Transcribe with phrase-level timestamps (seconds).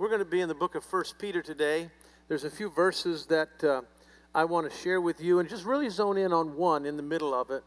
[0.00, 1.90] We're going to be in the book of First Peter today.
[2.26, 3.82] There's a few verses that uh,
[4.34, 7.02] I want to share with you and just really zone in on one in the
[7.02, 7.62] middle of it.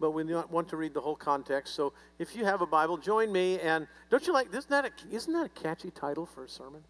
[0.00, 1.76] But we want to read the whole context.
[1.76, 3.60] So if you have a Bible, join me.
[3.60, 6.82] And don't you like, isn't that a, isn't that a catchy title for a sermon?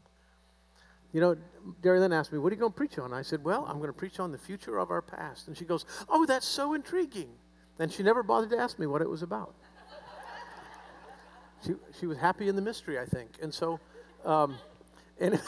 [1.13, 1.37] You know,
[1.83, 3.13] Derry then asked me, What are you going to preach on?
[3.13, 5.47] I said, Well, I'm going to preach on the future of our past.
[5.47, 7.29] And she goes, Oh, that's so intriguing.
[7.79, 9.57] And she never bothered to ask me what it was about.
[11.67, 13.33] she, she was happy in the mystery, I think.
[13.43, 13.79] And so,
[14.25, 14.57] um,
[15.21, 15.41] and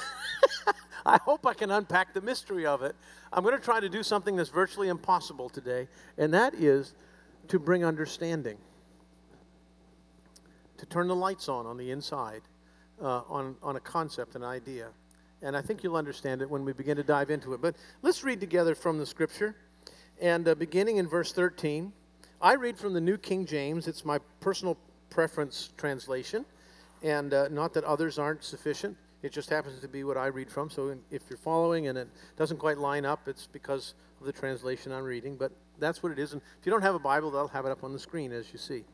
[1.06, 2.94] I hope I can unpack the mystery of it.
[3.32, 6.94] I'm going to try to do something that's virtually impossible today, and that is
[7.48, 8.58] to bring understanding,
[10.76, 12.42] to turn the lights on on the inside
[13.02, 14.88] uh, on, on a concept, an idea.
[15.42, 17.62] And I think you'll understand it when we begin to dive into it.
[17.62, 19.54] But let's read together from the scripture.
[20.20, 21.92] And uh, beginning in verse 13,
[22.42, 23.86] I read from the New King James.
[23.86, 24.76] It's my personal
[25.10, 26.44] preference translation.
[27.02, 28.96] And uh, not that others aren't sufficient.
[29.22, 30.70] It just happens to be what I read from.
[30.70, 34.92] So if you're following and it doesn't quite line up, it's because of the translation
[34.92, 35.36] I'm reading.
[35.36, 36.32] But that's what it is.
[36.32, 38.52] And if you don't have a Bible, they'll have it up on the screen as
[38.52, 38.84] you see.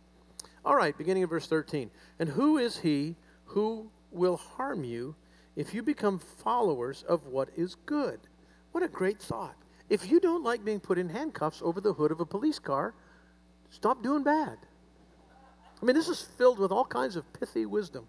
[0.65, 1.91] All right, beginning of verse 13.
[2.19, 5.15] And who is he who will harm you
[5.57, 8.21] if you become followers of what is good?
[8.73, 9.57] What a great thought.
[9.91, 12.95] If you don't like being put in handcuffs over the hood of a police car,
[13.69, 14.57] stop doing bad.
[15.83, 18.07] I mean, this is filled with all kinds of pithy wisdom.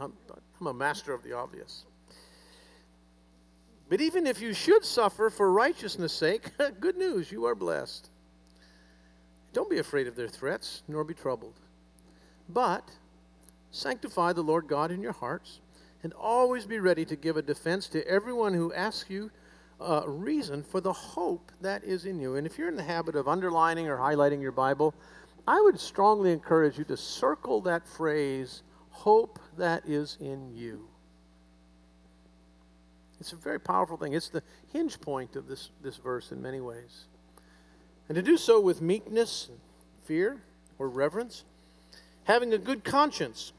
[0.00, 0.12] I'm,
[0.60, 1.84] I'm a master of the obvious.
[3.88, 8.10] But even if you should suffer for righteousness' sake, good news, you are blessed.
[9.52, 11.54] Don't be afraid of their threats, nor be troubled.
[12.48, 12.84] But
[13.70, 15.60] sanctify the Lord God in your hearts,
[16.02, 19.30] and always be ready to give a defense to everyone who asks you
[19.80, 22.36] a reason for the hope that is in you.
[22.36, 24.94] And if you're in the habit of underlining or highlighting your Bible,
[25.46, 28.62] I would strongly encourage you to circle that phrase,
[28.98, 30.88] hope that is in you.
[33.20, 34.12] It's a very powerful thing.
[34.12, 37.06] It's the hinge point of this, this verse in many ways.
[38.08, 39.50] And to do so with meekness,
[40.04, 40.42] fear,
[40.78, 41.44] or reverence,
[42.24, 43.52] having a good conscience,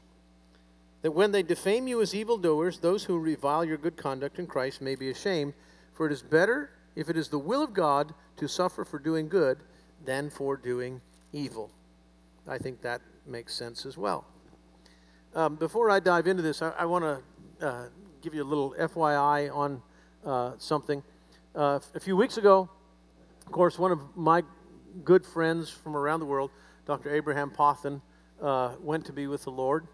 [1.02, 4.82] that when they defame you as evildoers, those who revile your good conduct in Christ
[4.82, 5.54] may be ashamed.
[5.94, 9.28] For it is better, if it is the will of God, to suffer for doing
[9.28, 9.58] good
[10.04, 11.00] than for doing
[11.32, 11.70] evil.
[12.46, 14.26] I think that makes sense as well.
[15.32, 17.84] Um, before I dive into this, I, I want to uh,
[18.20, 19.80] give you a little FYI on
[20.26, 21.04] uh, something.
[21.54, 22.68] Uh, a few weeks ago,
[23.46, 24.42] of course, one of my
[25.04, 26.50] good friends from around the world,
[26.84, 27.14] Dr.
[27.14, 28.02] Abraham Pothen,
[28.42, 29.86] uh, went to be with the Lord.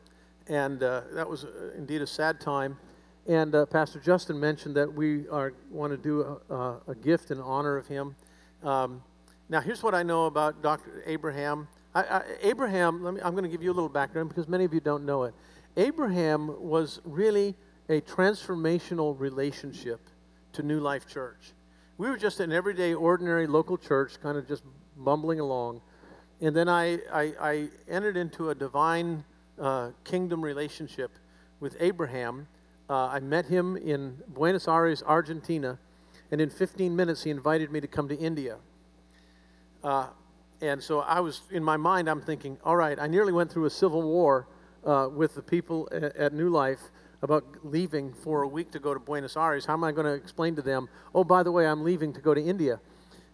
[0.49, 2.79] And uh, that was uh, indeed a sad time.
[3.27, 7.77] And Pastor Justin mentioned that we are, want to do a, a gift in honor
[7.77, 8.17] of him.
[8.63, 9.03] Um,
[9.51, 11.03] now, here's what I know about Dr.
[11.05, 11.69] Abraham.
[11.97, 14.75] I, I, Abraham, me, I'm going to give you a little background because many of
[14.75, 15.35] you don't know it.
[15.79, 17.55] Abraham was really
[17.89, 20.01] a transformational relationship
[20.53, 21.55] to New Life Church.
[21.97, 24.63] We were just an everyday, ordinary local church, kind of just
[24.99, 25.81] bumbling along.
[26.43, 29.25] And then I, I, I entered into a divine
[29.59, 31.13] uh, kingdom relationship
[31.61, 32.47] with Abraham.
[32.91, 35.79] Uh, I met him in Buenos Aires, Argentina,
[36.31, 38.59] and in 15 minutes he invited me to come to India.
[39.83, 40.09] Uh,
[40.61, 43.67] and so I was, in my mind, I'm thinking, all right, I nearly went through
[43.67, 44.49] a civil war
[44.85, 46.81] uh, with the people at, at, New Life
[47.23, 49.67] about leaving for a week to go to Buenos Aires.
[49.67, 52.21] How am I going to explain to them, oh, by the way, I'm leaving to
[52.21, 52.81] go to India?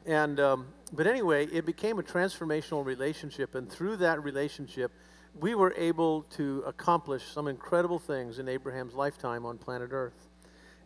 [0.06, 3.54] And, um, but anyway, it became a transformational relationship.
[3.54, 4.92] And through that relationship,
[5.38, 10.28] we were able to accomplish some incredible things in Abraham's lifetime on planet Earth.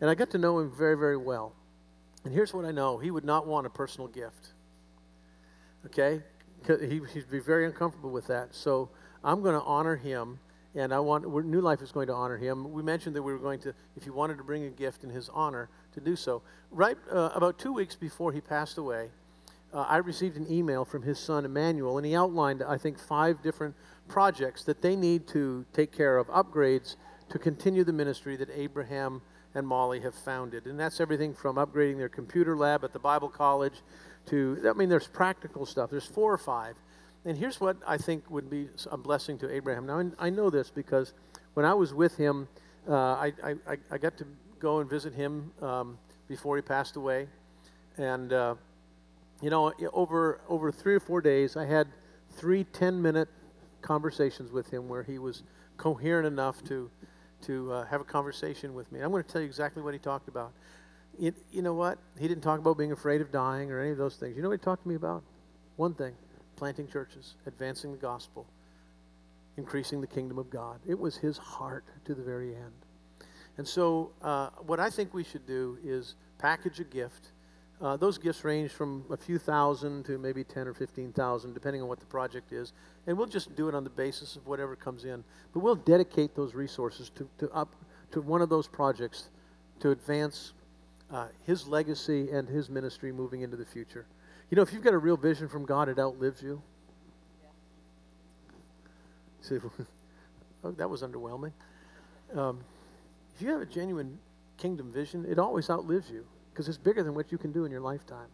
[0.00, 1.54] And I got to know him very, very well.
[2.24, 4.52] And here's what I know he would not want a personal gift.
[5.86, 6.22] Okay?
[6.66, 8.54] He, he'd be very uncomfortable with that.
[8.54, 8.88] So
[9.22, 10.38] I'm going to honor him,
[10.74, 12.72] and I want New Life is going to honor him.
[12.72, 15.10] We mentioned that we were going to, if he wanted to bring a gift in
[15.10, 16.42] his honor, to do so.
[16.70, 19.10] Right uh, about two weeks before he passed away,
[19.72, 23.42] uh, I received an email from his son Emmanuel, and he outlined, I think, five
[23.42, 23.74] different
[24.08, 26.96] projects that they need to take care of, upgrades
[27.28, 29.22] to continue the ministry that Abraham
[29.54, 30.66] and Molly have founded.
[30.66, 33.82] And that's everything from upgrading their computer lab at the Bible College
[34.26, 35.90] to, I mean, there's practical stuff.
[35.90, 36.76] There's four or five.
[37.24, 39.86] And here's what I think would be a blessing to Abraham.
[39.86, 41.12] Now, I know this because
[41.54, 42.48] when I was with him,
[42.88, 44.26] uh, I, I, I, got to
[44.60, 47.26] go and visit him um, before he passed away.
[47.96, 48.54] And, uh,
[49.42, 51.88] you know, over, over three or four days, I had
[52.36, 53.28] three 10 minute
[53.82, 55.42] conversations with him where he was
[55.78, 56.88] coherent enough to,
[57.42, 59.00] to uh, have a conversation with me.
[59.00, 60.52] I'm going to tell you exactly what he talked about.
[61.18, 61.98] You, you know what?
[62.18, 64.36] He didn't talk about being afraid of dying or any of those things.
[64.36, 65.22] You know what he talked to me about?
[65.76, 66.14] One thing
[66.56, 68.46] planting churches, advancing the gospel.
[69.56, 70.80] increasing the kingdom of God.
[70.86, 72.72] It was his heart to the very end.
[73.58, 77.28] And so, uh, what I think we should do is package a gift.
[77.80, 81.88] Uh, those gifts range from a few thousand to maybe 10 or 15,000, depending on
[81.88, 82.72] what the project is.
[83.06, 85.24] And we'll just do it on the basis of whatever comes in.
[85.52, 87.74] But we'll dedicate those resources to, to, up,
[88.12, 89.30] to one of those projects
[89.80, 90.52] to advance
[91.10, 94.06] uh, his legacy and his ministry moving into the future.
[94.50, 96.62] You know, if you've got a real vision from God, it outlives you.
[99.40, 99.58] See,
[100.64, 101.52] oh, that was underwhelming.
[102.34, 102.60] Um,
[103.34, 104.18] if you have a genuine
[104.56, 107.70] kingdom vision, it always outlives you because it's bigger than what you can do in
[107.70, 108.28] your lifetime.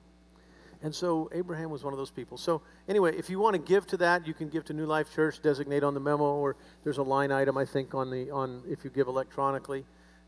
[0.83, 2.37] And so Abraham was one of those people.
[2.37, 5.15] So anyway, if you want to give to that, you can give to New Life
[5.15, 8.63] Church, designate on the memo, or there's a line item I think on the on
[8.69, 9.85] if you give electronically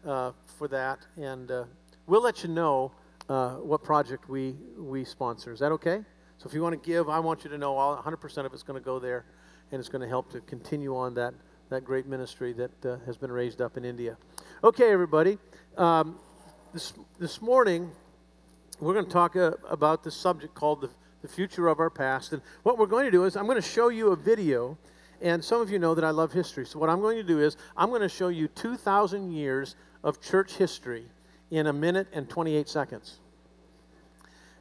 [0.06, 1.64] uh, for that, and uh,
[2.06, 2.92] we'll let you know
[3.28, 5.52] uh, what project we we sponsor.
[5.52, 6.02] Is that okay?
[6.38, 8.62] So if you want to give, I want you to know all 100% of it's
[8.62, 9.24] going to go there,
[9.70, 11.34] and it's going to help to continue on that
[11.70, 14.16] that great ministry that uh, has been raised up in India.
[14.62, 15.38] Okay, everybody.
[15.76, 16.18] Um,
[16.72, 17.90] this, this morning,
[18.80, 20.90] we're going to talk uh, about this subject called the,
[21.22, 22.32] the future of our past.
[22.32, 24.76] And what we're going to do is, I'm going to show you a video.
[25.22, 26.66] And some of you know that I love history.
[26.66, 30.20] So, what I'm going to do is, I'm going to show you 2,000 years of
[30.20, 31.06] church history
[31.50, 33.18] in a minute and 28 seconds.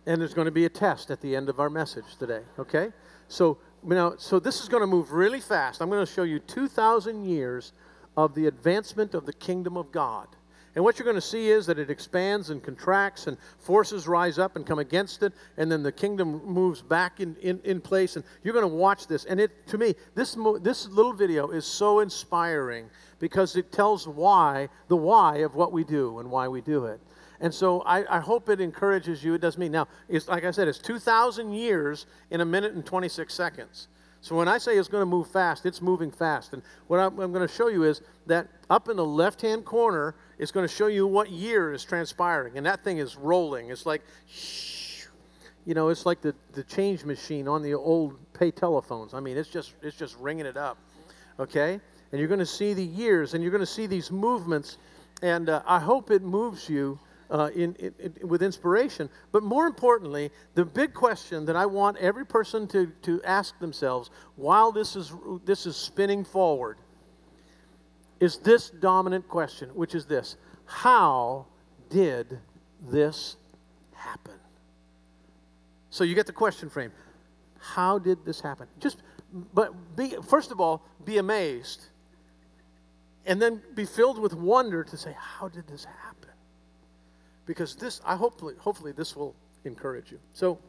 [0.06, 2.92] And there's going to be a test at the end of our message today, okay?
[3.28, 5.82] So, now, so this is going to move really fast.
[5.82, 7.74] I'm going to show you 2,000 years
[8.16, 10.28] of the advancement of the kingdom of God.
[10.76, 14.40] And what you're going to see is that it expands and contracts, and forces rise
[14.40, 18.16] up and come against it, and then the kingdom moves back in, in, in place.
[18.16, 19.26] And you're going to watch this.
[19.26, 22.90] And it, to me, this, this little video is so inspiring
[23.20, 27.00] because it tells why, the why of what we do and why we do it.
[27.40, 29.34] And so I, I hope it encourages you.
[29.36, 29.70] It does me.
[29.70, 33.90] Now, it's, like I said, it's 2,000 years in a minute and 26 seconds.
[34.22, 36.54] So when I say it's going to move fast, it's moving fast.
[36.54, 39.66] And what I'm, I'm going to show you is that up in the left hand
[39.66, 42.58] corner, it's going to show you what year is transpiring.
[42.58, 43.70] And that thing is rolling.
[43.70, 45.06] It's like, shh,
[45.66, 49.14] you know, it's like the, the change machine on the old pay telephones.
[49.14, 50.78] I mean, it's just, it's just ringing it up.
[51.40, 51.80] Okay?
[52.12, 54.78] And you're going to see the years and you're going to see these movements.
[55.22, 57.00] And uh, I hope it moves you
[57.32, 59.10] uh, in, in, in, with inspiration.
[59.32, 64.12] But more importantly, the big question that I want every person to, to ask themselves
[64.36, 65.14] while this is,
[65.46, 66.78] this is spinning forward
[68.24, 71.46] is this dominant question, which is this How
[71.90, 72.40] did
[72.90, 73.38] this
[73.94, 74.40] happen?
[75.90, 76.92] So you get the question frame.
[77.60, 78.68] How did this happen?
[78.80, 79.04] Just,
[79.54, 81.86] but be, first of all, be amazed.
[83.26, 86.14] And then be filled with wonder to say, How did this happen?
[87.46, 89.36] because this I hopefully hopefully this will
[89.66, 90.20] encourage you.
[90.34, 90.60] So,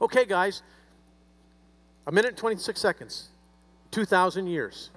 [0.00, 0.62] okay, guys,
[2.06, 3.28] a minute and 26 seconds,
[3.90, 4.90] 2,000 years.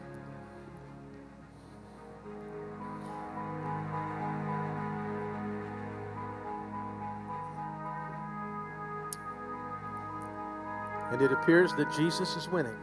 [11.15, 12.75] And it appears that Jesus is winning.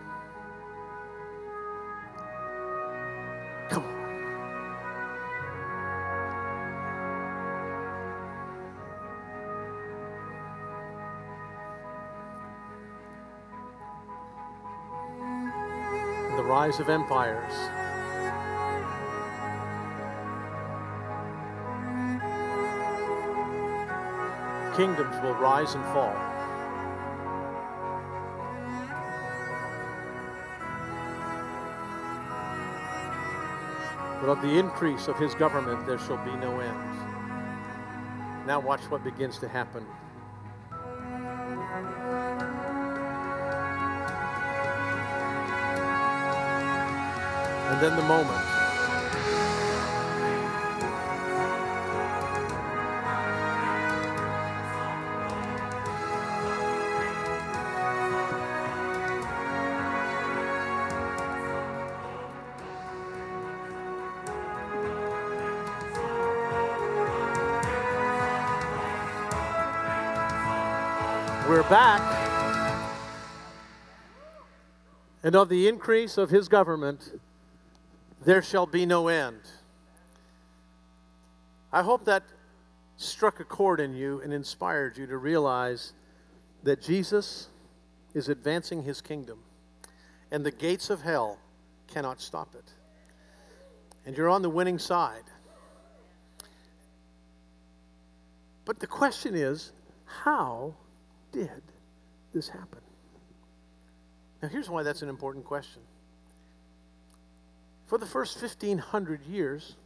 [3.68, 3.92] Come on.
[16.38, 17.52] The rise of empires.
[24.74, 26.31] Kingdoms will rise and fall.
[34.22, 36.78] But of the increase of his government there shall be no end.
[38.46, 39.84] Now watch what begins to happen.
[47.72, 48.61] and then the moment.
[71.72, 72.02] Back.
[75.22, 77.18] And of the increase of his government,
[78.26, 79.40] there shall be no end.
[81.72, 82.24] I hope that
[82.98, 85.94] struck a chord in you and inspired you to realize
[86.62, 87.48] that Jesus
[88.12, 89.38] is advancing his kingdom,
[90.30, 91.38] and the gates of hell
[91.88, 92.70] cannot stop it.
[94.04, 95.24] And you're on the winning side.
[98.66, 99.72] But the question is
[100.04, 100.74] how
[101.32, 101.62] did
[102.32, 102.80] this happen?
[104.42, 105.82] Now, here's why that's an important question
[107.86, 109.76] For the first 1,500 years,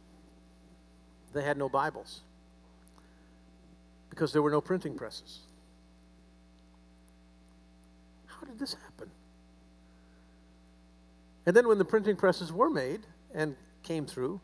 [1.33, 2.21] they had no Bibles
[4.09, 5.41] because there were no printing presses.
[8.25, 9.11] How did this happen?
[11.45, 13.01] And then, when the printing presses were made
[13.33, 14.41] and came through,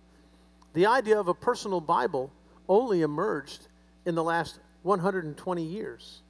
[0.73, 2.31] the idea of a personal Bible
[2.69, 3.67] only emerged
[4.05, 6.21] in the last 120 years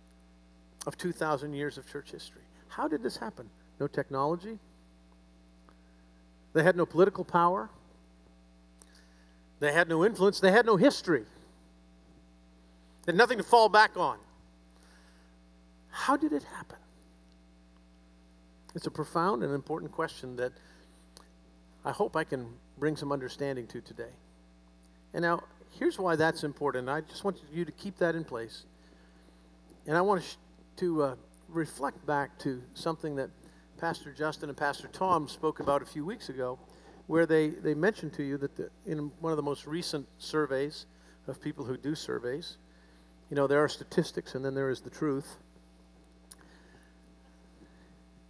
[0.86, 2.42] of 2,000 years of church history.
[2.68, 3.50] How did this happen?
[3.80, 4.60] No technology.
[6.54, 7.70] They had no political power.
[9.60, 10.40] They had no influence.
[10.40, 11.26] They had no history.
[13.06, 14.18] They had nothing to fall back on.
[15.90, 16.78] How did it happen?
[18.76, 20.52] It's a profound and important question that
[21.86, 22.48] I hope I can
[22.78, 24.10] bring some understanding to today.
[25.14, 25.44] And now,
[25.78, 26.90] here's why that's important.
[26.90, 28.66] I just want you to keep that in place.
[29.86, 30.38] And I want
[30.78, 31.16] to uh,
[31.50, 33.30] reflect back to something that
[33.78, 36.58] Pastor Justin and Pastor Tom spoke about a few weeks ago,
[37.08, 40.86] where they, they mentioned to you that the, in one of the most recent surveys
[41.28, 42.58] of people who do surveys,
[43.30, 45.38] you know, there are statistics and then there is the truth.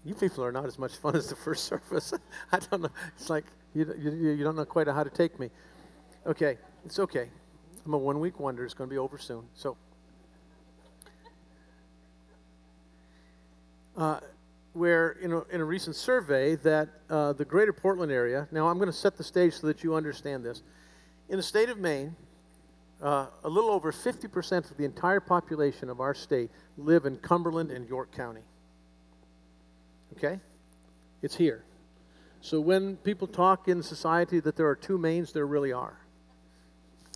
[0.05, 2.13] You people are not as much fun as the first service.
[2.51, 2.89] I don't know.
[3.15, 5.49] It's like you, you, you don't know quite how to take me.
[6.25, 7.29] Okay, it's okay.
[7.85, 8.63] I'm a one week wonder.
[8.63, 9.43] It's going to be over soon.
[9.55, 9.75] So,
[13.97, 14.19] uh,
[14.73, 18.77] where in a, in a recent survey that uh, the greater Portland area, now I'm
[18.77, 20.63] going to set the stage so that you understand this.
[21.29, 22.15] In the state of Maine,
[23.01, 27.69] uh, a little over 50% of the entire population of our state live in Cumberland
[27.69, 28.41] and York County.
[30.17, 30.39] Okay?
[31.21, 31.63] It's here.
[32.41, 35.97] So when people talk in society that there are two Maines, there really are.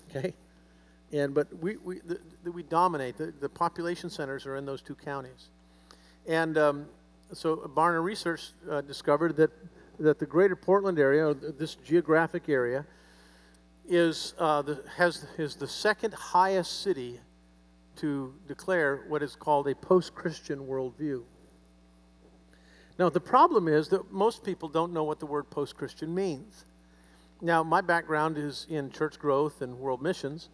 [0.09, 0.33] Okay?
[1.11, 3.17] And but we, we, the, the, we dominate.
[3.17, 5.49] The, the population centers are in those two counties.
[6.27, 6.85] And um,
[7.31, 9.51] so Barna Research uh, discovered that,
[9.99, 12.85] that the greater Portland area, this geographic area,
[13.87, 17.19] is, uh, the, has, is the second highest city
[17.95, 21.23] to declare what is called a post Christian worldview.
[22.99, 26.65] Now, the problem is that most people don't know what the word post Christian means.
[27.41, 30.49] Now, my background is in church growth and world missions,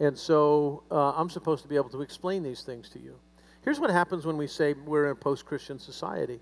[0.00, 3.18] and so uh, I'm supposed to be able to explain these things to you.
[3.68, 6.40] Here's what happens when we say we're in a post Christian society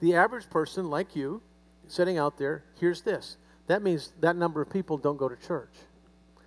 [0.00, 1.40] the average person, like you,
[1.86, 3.36] sitting out there, hears this.
[3.68, 5.70] That means that number of people don't go to church.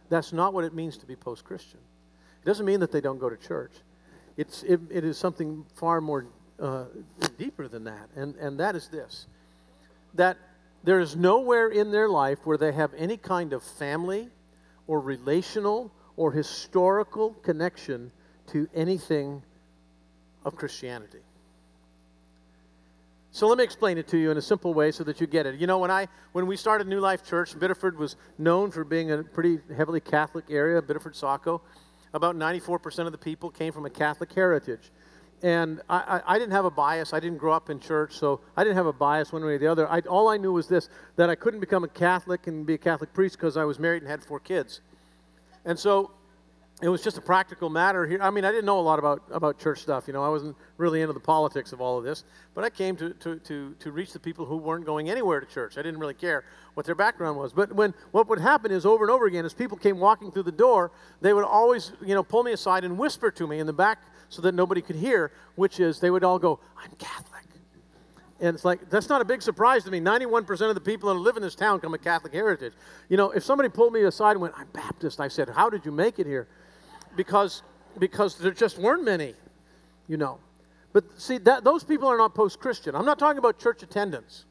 [0.10, 1.80] That's not what it means to be post Christian.
[2.44, 3.72] It doesn't mean that they don't go to church.
[4.36, 6.26] It's, it, it is something far more
[6.60, 6.88] uh,
[7.38, 9.28] deeper than that, and, and that is this
[10.16, 10.36] that
[10.84, 14.28] there is nowhere in their life where they have any kind of family
[14.88, 18.12] or relational or historical connection
[18.48, 19.42] to anything
[20.48, 21.20] of Christianity.
[23.32, 25.46] So let me explain it to you in a simple way so that you get
[25.46, 25.60] it.
[25.60, 29.12] You know, when I when we started New Life Church, Biddeford was known for being
[29.12, 31.62] a pretty heavily Catholic area, Biddeford Saco.
[32.14, 34.92] About 94% of the people came from a Catholic heritage.
[35.44, 37.14] And I, I, I, didn't have a bias.
[37.14, 39.58] I didn't grow up in church, so I didn't have a bias one way or
[39.60, 39.88] the other.
[39.88, 42.78] I, all I knew was this that I couldn't become a Catholic and be a
[42.80, 44.82] Catholic priest because I was married and had four kids.
[45.64, 46.12] And so
[46.80, 48.20] it was just a practical matter here.
[48.22, 50.04] I mean, I didn't know a lot about, about church stuff.
[50.06, 52.24] You know, I wasn't really into the politics of all of this.
[52.54, 55.46] But I came to, to, to, to reach the people who weren't going anywhere to
[55.48, 55.80] church.
[55.80, 56.44] I didn't really care
[56.76, 57.52] what their background was.
[57.52, 60.44] But when what would happen is over and over again, as people came walking through
[60.44, 63.66] the door, they would always, you know, pull me aside and whisper to me in
[63.66, 67.48] the back so that nobody could hear, which is they would all go, I'm Catholic.
[68.40, 70.00] And it's like, that's not a big surprise to me.
[70.00, 72.74] 91% of the people that live in this town come of Catholic heritage.
[73.10, 75.86] You know, if somebody pulled me aside and went, I'm Baptist, I said, How did
[75.86, 76.48] you make it here?
[77.18, 77.64] Because,
[78.00, 79.34] because there just weren't many,
[80.08, 80.40] you know.
[80.94, 82.96] But see, that, those people are not post Christian.
[82.96, 84.46] I'm not talking about church attendance.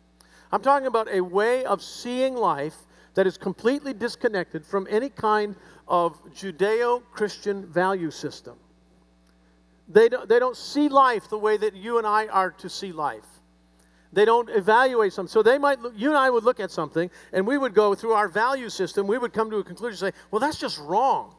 [0.52, 2.74] I'm talking about a way of seeing life
[3.14, 5.56] that is completely disconnected from any kind
[5.88, 8.56] of Judeo Christian value system.
[9.88, 12.92] They don't, they don't see life the way that you and I are to see
[12.92, 13.24] life.
[14.12, 15.30] They don't evaluate something.
[15.30, 17.94] So they might, look, you and I would look at something, and we would go
[17.94, 19.06] through our value system.
[19.06, 21.34] We would come to a conclusion, and say, well, that's just wrong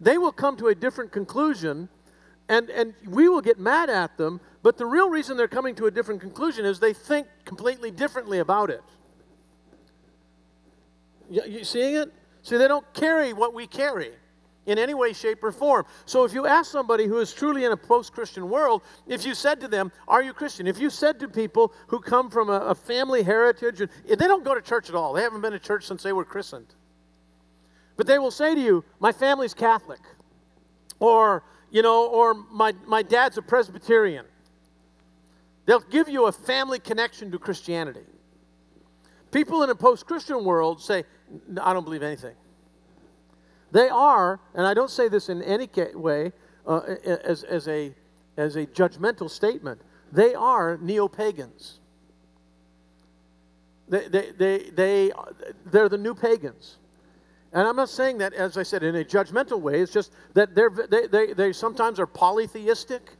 [0.00, 1.88] they will come to a different conclusion
[2.50, 5.86] and, and we will get mad at them, but the real reason they're coming to
[5.86, 8.82] a different conclusion is they think completely differently about it.
[11.30, 12.12] You, you seeing it?
[12.42, 14.10] See, they don't carry what we carry
[14.66, 15.86] in any way, shape, or form.
[16.06, 19.34] So if you ask somebody who is truly in a post Christian world, if you
[19.34, 20.66] said to them, Are you Christian?
[20.66, 24.44] If you said to people who come from a, a family heritage, and, they don't
[24.44, 26.74] go to church at all, they haven't been to church since they were christened.
[28.00, 30.00] But they will say to you, My family's Catholic.
[31.00, 34.24] Or, you know, or my, my dad's a Presbyterian.
[35.66, 38.06] They'll give you a family connection to Christianity.
[39.32, 41.04] People in a post Christian world say,
[41.60, 42.34] I don't believe anything.
[43.70, 46.32] They are, and I don't say this in any way
[46.66, 47.94] uh, as, as, a,
[48.38, 51.80] as a judgmental statement, they are neo pagans.
[53.90, 55.12] They, they, they, they,
[55.66, 56.78] they're the new pagans.
[57.52, 59.80] And I'm not saying that, as I said, in a judgmental way.
[59.80, 63.16] It's just that they're, they, they, they sometimes are polytheistic.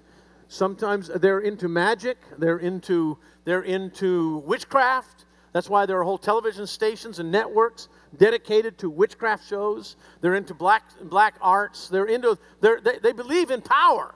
[0.48, 2.18] Sometimes they're into magic.
[2.38, 5.24] They're into, they're into witchcraft.
[5.52, 9.96] That's why there are whole television stations and networks dedicated to witchcraft shows.
[10.20, 11.88] They're into black, black arts.
[11.88, 14.14] They're into, they're, they, they believe in power.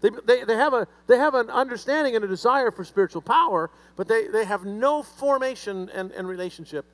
[0.00, 3.70] They, they, they, have a, they have an understanding and a desire for spiritual power,
[3.96, 6.86] but they, they have no formation and, and relationship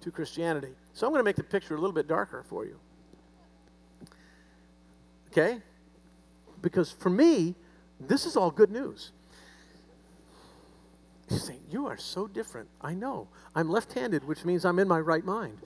[0.00, 0.74] to Christianity.
[0.94, 2.78] So I'm going to make the picture a little bit darker for you.
[5.30, 5.60] Okay?
[6.62, 7.56] Because for me,
[8.00, 9.10] this is all good news.
[11.28, 12.68] You say, You are so different.
[12.80, 13.26] I know.
[13.56, 15.58] I'm left handed, which means I'm in my right mind.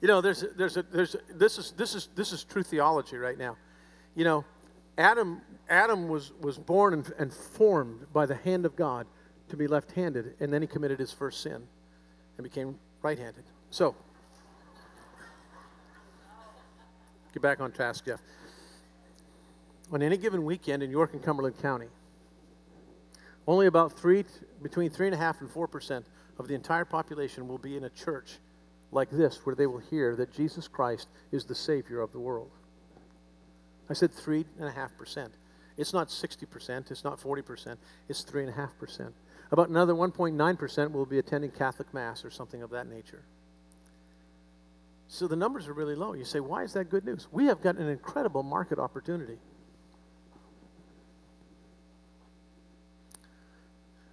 [0.00, 3.16] You know, there's, there's a, there's a, this is, this is, this is true theology
[3.16, 3.56] right now.
[4.14, 4.44] You know,
[4.98, 5.40] Adam,
[5.70, 9.06] Adam was, was born and, and formed by the hand of God
[9.48, 11.62] to be left handed, and then he committed his first sin
[12.36, 13.44] and became right handed.
[13.70, 13.94] So,
[17.32, 18.20] get back on task, Jeff.
[19.92, 21.86] On any given weekend in York and Cumberland County,
[23.46, 24.24] only about three,
[24.62, 26.04] between three and a half and four percent
[26.38, 28.38] of the entire population will be in a church
[28.90, 32.50] like this, where they will hear that Jesus Christ is the Savior of the world.
[33.90, 35.28] I said 3.5%.
[35.76, 37.76] It's not 60%, it's not 40%,
[38.08, 39.12] it's 3.5%.
[39.50, 43.22] About another 1.9% will be attending Catholic Mass or something of that nature.
[45.06, 46.12] So the numbers are really low.
[46.12, 47.28] You say, why is that good news?
[47.32, 49.38] We have got an incredible market opportunity.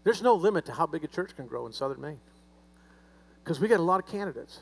[0.06, 2.20] There's no limit to how big a church can grow in southern Maine
[3.44, 4.60] because we got a lot of candidates.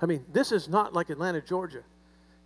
[0.00, 1.82] I mean, this is not like Atlanta, Georgia,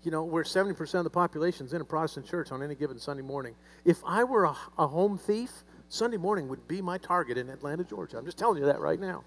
[0.04, 2.98] you know, where 70% of the population is in a Protestant church on any given
[2.98, 3.54] Sunday morning.
[3.84, 5.50] If I were a, a home thief,
[5.88, 8.18] Sunday morning would be my target in Atlanta, Georgia.
[8.18, 9.24] I'm just telling you that right now.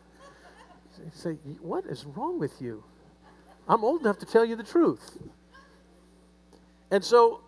[0.98, 2.84] You say, what is wrong with you?
[3.68, 5.18] I'm old enough to tell you the truth.
[6.90, 7.42] And so,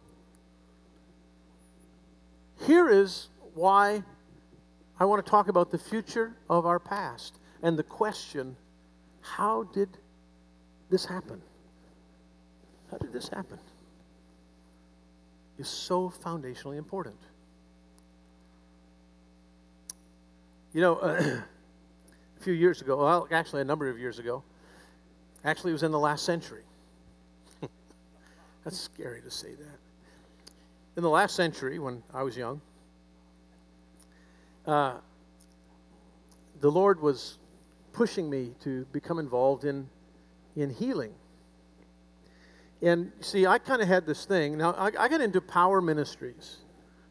[2.66, 4.04] here is why
[5.00, 8.56] I want to talk about the future of our past and the question
[9.22, 9.90] how did
[10.90, 11.42] this happen?
[12.92, 13.60] How did this happen?
[15.58, 17.18] Is so foundationally important.
[20.74, 21.08] You know, uh,
[22.40, 24.44] a few years ago, well, actually, a number of years ago,
[25.44, 26.64] actually, it was in the last century.
[28.64, 29.80] That's scary to say that.
[30.96, 32.62] In the last century, when I was young,
[34.66, 34.96] uh,
[36.62, 37.38] the Lord was
[37.94, 39.90] pushing me to become involved in,
[40.56, 41.14] in healing.
[42.82, 44.58] And see, I kind of had this thing.
[44.58, 46.58] Now, I, I got into power ministries.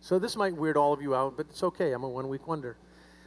[0.00, 1.92] So this might weird all of you out, but it's okay.
[1.92, 2.76] I'm a one week wonder.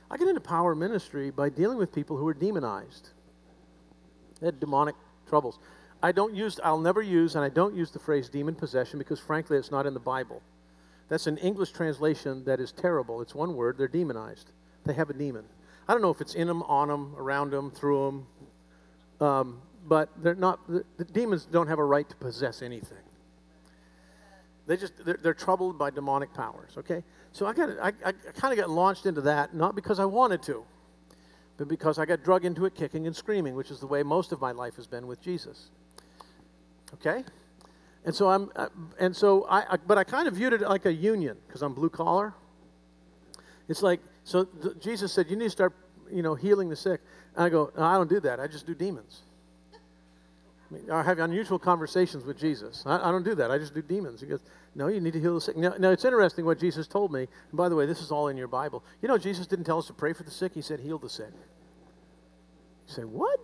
[0.10, 3.10] I got into power ministry by dealing with people who were demonized.
[4.40, 4.96] They had demonic
[5.28, 5.60] troubles.
[6.04, 9.20] I don't use, I'll never use, and I don't use the phrase demon possession because
[9.20, 10.42] frankly it's not in the Bible.
[11.10, 13.22] That's an English translation that is terrible.
[13.22, 14.52] It's one word, they're demonized.
[14.86, 15.46] They have a demon.
[15.88, 18.26] I don't know if it's in them, on them, around them, through
[19.20, 20.68] them, um, but they're not.
[20.68, 22.98] The, the, demons don't have a right to possess anything.
[24.68, 26.72] They just they're, they're troubled by demonic powers.
[26.78, 30.06] Okay, so I got I, I kind of got launched into that not because I
[30.06, 30.64] wanted to,
[31.58, 34.32] but because I got drug into it, kicking and screaming, which is the way most
[34.32, 35.70] of my life has been with Jesus.
[36.96, 37.24] Okay,
[38.06, 38.68] and so I'm uh,
[39.00, 41.74] and so I, I but I kind of viewed it like a union because I'm
[41.74, 42.34] blue collar.
[43.68, 45.74] It's like so th- Jesus said, You need to start,
[46.12, 47.02] you know, healing the sick.
[47.36, 48.40] And I go, no, I don't do that.
[48.40, 49.22] I just do demons.
[50.92, 52.84] I, have unusual conversations with Jesus.
[52.86, 53.52] I, I, don't do that.
[53.52, 54.22] I just do demons.
[54.22, 54.42] He goes,
[54.74, 55.58] No, you need to heal the sick.
[55.58, 57.22] Now, now, it's interesting what Jesus told me.
[57.22, 58.84] And by the way, this is all in your Bible.
[59.02, 61.10] You know, Jesus didn't tell us to pray for the sick, He said, Heal the
[61.10, 61.32] sick.
[62.88, 63.40] You say, What?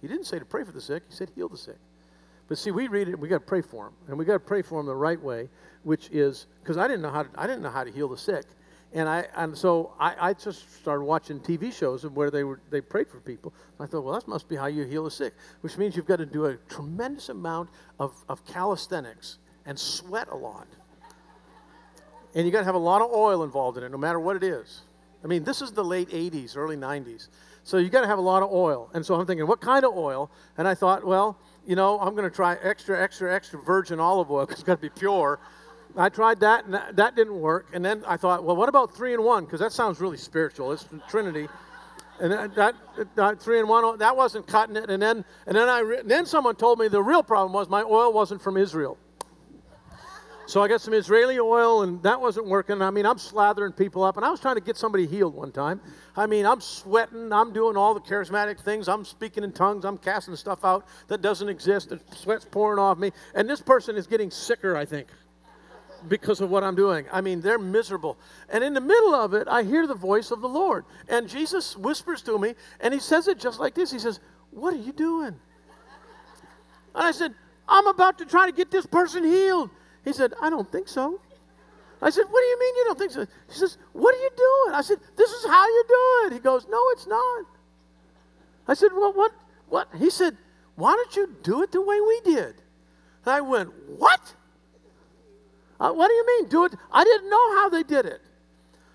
[0.00, 1.78] He didn't say to pray for the sick, He said, Heal the sick.
[2.48, 3.94] But see, we read it, we got to pray for them.
[4.08, 5.48] And we got to pray for them the right way,
[5.84, 8.44] which is because I didn't know how I didn't know how to heal the sick.
[8.94, 12.80] And I and so I, I just started watching TV shows where they were they
[12.80, 13.54] prayed for people.
[13.80, 16.16] I thought, well, that must be how you heal the sick, which means you've got
[16.16, 20.66] to do a tremendous amount of, of calisthenics and sweat a lot.
[22.34, 24.36] And you got to have a lot of oil involved in it, no matter what
[24.36, 24.82] it is.
[25.24, 27.28] I mean, this is the late 80s, early 90s.
[27.64, 28.90] So you got to have a lot of oil.
[28.92, 30.30] And so I'm thinking, what kind of oil?
[30.58, 34.30] And I thought, well, you know, I'm going to try extra, extra, extra virgin olive
[34.30, 35.38] oil because it's got to be pure
[35.96, 37.66] I tried that, and that, didn't work.
[37.74, 39.44] And then I thought, well, what about three and one?
[39.44, 40.72] Because that sounds really spiritual.
[40.72, 41.48] It's Trinity.
[42.20, 42.74] And that, that,
[43.16, 44.90] that, three and one, that wasn't cutting it.
[44.90, 48.12] And then, and then, I, then someone told me the real problem was my oil
[48.12, 48.96] wasn't from Israel.
[50.46, 52.82] So I got some Israeli oil, and that wasn't working.
[52.82, 55.52] I mean, I'm slathering people up, and I was trying to get somebody healed one
[55.52, 55.80] time.
[56.16, 59.96] I mean, I'm sweating, I'm doing all the charismatic things, I'm speaking in tongues, I'm
[59.96, 61.88] casting stuff out that doesn't exist.
[61.88, 65.08] The sweat's pouring off me, and this person is getting sicker, I think,
[66.08, 67.06] because of what I'm doing.
[67.12, 68.16] I mean, they're miserable.
[68.48, 71.76] And in the middle of it, I hear the voice of the Lord, and Jesus
[71.76, 73.90] whispers to me, and he says it just like this.
[73.90, 75.34] He says, "What are you doing?"
[76.94, 77.34] And I said,
[77.68, 79.70] "I'm about to try to get this person healed."
[80.04, 81.20] He said, I don't think so.
[82.00, 83.26] I said, What do you mean you don't think so?
[83.48, 84.74] He says, What are you doing?
[84.74, 86.32] I said, This is how you do it.
[86.32, 87.44] He goes, No, it's not.
[88.66, 89.32] I said, Well, what?
[89.68, 89.88] What?
[89.96, 90.36] He said,
[90.74, 92.54] Why don't you do it the way we did?
[93.24, 94.34] And I went, What?
[95.80, 96.48] Uh, what do you mean?
[96.48, 96.74] Do it?
[96.90, 98.20] I didn't know how they did it.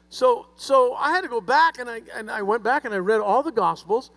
[0.10, 2.98] So, so I had to go back and I, and I went back and I
[2.98, 4.12] read all the Gospels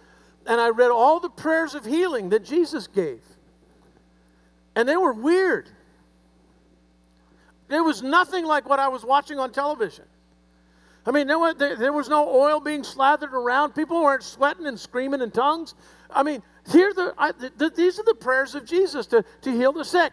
[0.46, 3.22] and I read all the prayers of healing that Jesus gave.
[4.76, 5.68] And they were weird.
[7.68, 10.04] There was nothing like what I was watching on television.
[11.06, 13.74] I mean, there was, there, there was no oil being slathered around.
[13.74, 15.74] People weren't sweating and screaming in tongues.
[16.10, 19.72] I mean, here the, I, the, these are the prayers of Jesus to, to heal
[19.72, 20.12] the sick.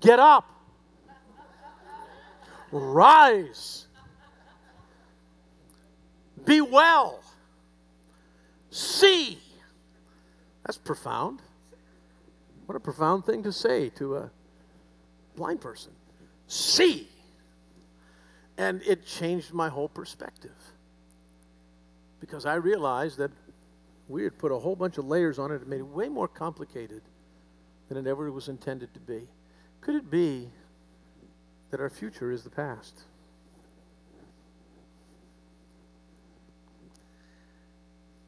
[0.00, 0.57] Get up.
[2.70, 3.86] Rise.
[6.44, 7.20] Be well.
[8.70, 9.38] See.
[10.64, 11.40] That's profound.
[12.66, 14.30] What a profound thing to say to a
[15.36, 15.92] blind person
[16.48, 17.08] see.
[18.56, 20.56] And it changed my whole perspective.
[22.18, 23.30] Because I realized that
[24.08, 26.26] we had put a whole bunch of layers on it and made it way more
[26.26, 27.02] complicated
[27.88, 29.28] than it ever was intended to be.
[29.80, 30.48] Could it be
[31.70, 33.02] that our future is the past?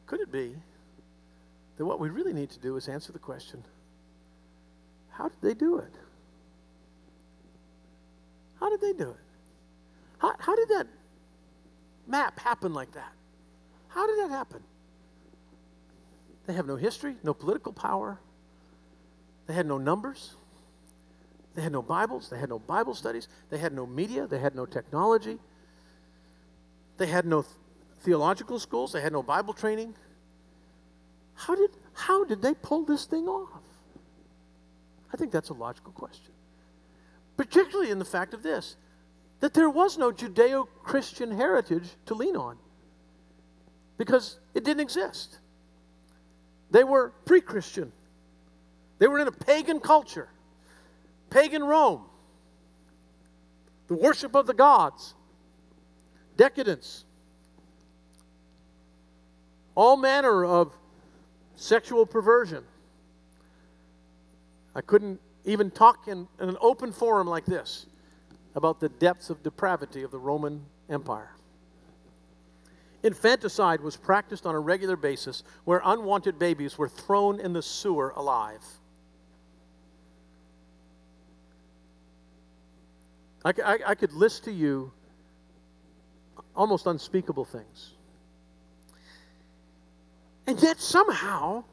[0.07, 0.57] Could it be
[1.77, 3.63] that what we really need to do is answer the question
[5.11, 5.95] how did they do it?
[8.59, 9.17] How did they do it?
[10.19, 10.87] How, how did that
[12.07, 13.13] map happen like that?
[13.89, 14.63] How did that happen?
[16.47, 18.19] They have no history, no political power.
[19.47, 20.37] They had no numbers.
[21.55, 22.31] They had no Bibles.
[22.31, 23.29] They had no Bible studies.
[23.51, 24.27] They had no media.
[24.27, 25.39] They had no technology.
[26.97, 27.55] They had no th-
[28.01, 28.93] theological schools.
[28.93, 29.95] They had no Bible training.
[31.35, 33.63] How did, how did they pull this thing off?
[35.13, 36.33] I think that's a logical question
[37.41, 38.77] particularly in the fact of this
[39.41, 42.59] that there was no Judeo Christian heritage to lean on
[43.97, 45.39] because it didn't exist.
[46.71, 47.93] They were pre Christian,
[48.99, 50.29] they were in a pagan culture,
[51.31, 52.05] pagan Rome,
[53.89, 55.15] the worship of the gods,
[56.37, 57.05] decadence,
[59.75, 60.77] all manner of
[61.57, 62.65] sexual perversion.
[64.75, 67.87] I couldn't even talk in, in an open forum like this
[68.55, 71.33] about the depths of depravity of the Roman Empire.
[73.03, 78.11] Infanticide was practiced on a regular basis where unwanted babies were thrown in the sewer
[78.17, 78.63] alive.
[83.45, 84.93] I, I, I, could list to you
[86.55, 87.95] almost unspeakable things.
[90.47, 91.65] And yet, somehow,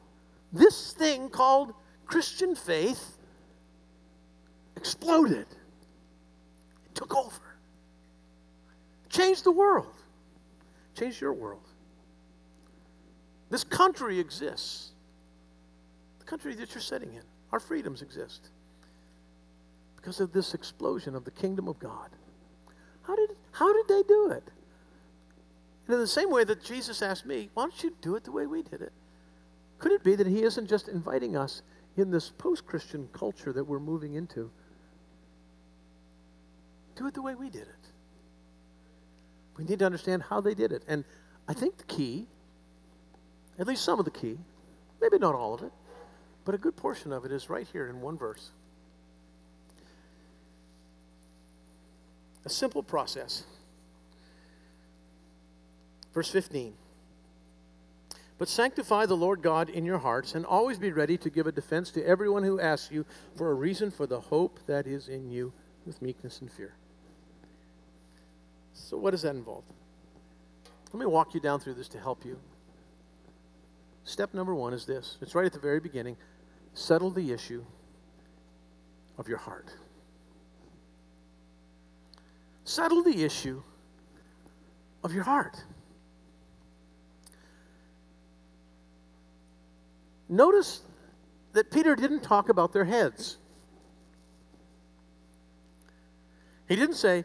[0.52, 1.74] this thing called
[2.06, 3.18] Christian faith
[4.76, 5.46] exploded.
[6.86, 7.56] It took over.
[9.10, 9.94] changed the world.
[10.96, 11.66] changed your world.
[13.50, 14.92] This country exists.
[16.18, 17.22] The country that you're sitting in.
[17.52, 18.50] Our freedoms exist.
[20.08, 22.08] Because of this explosion of the kingdom of God.
[23.02, 24.42] How did, how did they do it?
[25.86, 28.32] And in the same way that Jesus asked me, why don't you do it the
[28.32, 28.94] way we did it?
[29.78, 31.60] Could it be that he isn't just inviting us
[31.98, 34.50] in this post Christian culture that we're moving into
[36.96, 37.92] do it the way we did it.
[39.58, 40.84] We need to understand how they did it.
[40.88, 41.04] And
[41.46, 42.28] I think the key,
[43.58, 44.38] at least some of the key,
[45.02, 45.72] maybe not all of it,
[46.46, 48.52] but a good portion of it is right here in one verse.
[52.48, 53.42] A simple process.
[56.14, 56.72] Verse 15.
[58.38, 61.52] But sanctify the Lord God in your hearts, and always be ready to give a
[61.52, 63.04] defense to everyone who asks you
[63.36, 65.52] for a reason for the hope that is in you
[65.84, 66.72] with meekness and fear.
[68.72, 69.64] So, what does that involve?
[70.90, 72.38] Let me walk you down through this to help you.
[74.04, 76.16] Step number one is this it's right at the very beginning
[76.72, 77.62] settle the issue
[79.18, 79.70] of your heart.
[82.68, 83.62] Settle the issue
[85.02, 85.62] of your heart.
[90.28, 90.82] Notice
[91.54, 93.38] that Peter didn't talk about their heads.
[96.68, 97.24] He didn't say,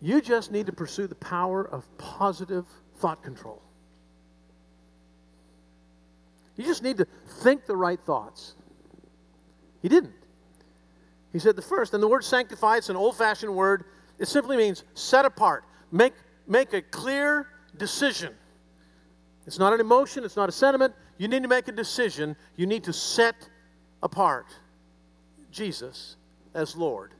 [0.00, 2.66] you just need to pursue the power of positive
[2.98, 3.60] thought control.
[6.56, 7.06] You just need to
[7.42, 8.54] think the right thoughts.
[9.82, 10.14] He didn't.
[11.32, 13.86] He said the first, and the word sanctify, it's an old fashioned word.
[14.18, 16.14] It simply means set apart, make,
[16.46, 18.32] make a clear decision.
[19.46, 20.94] It's not an emotion, it's not a sentiment.
[21.18, 22.36] You need to make a decision.
[22.56, 23.34] You need to set
[24.02, 24.46] apart
[25.50, 26.16] Jesus
[26.54, 27.12] as Lord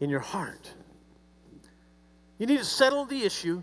[0.00, 0.70] in your heart.
[2.38, 3.62] You need to settle the issue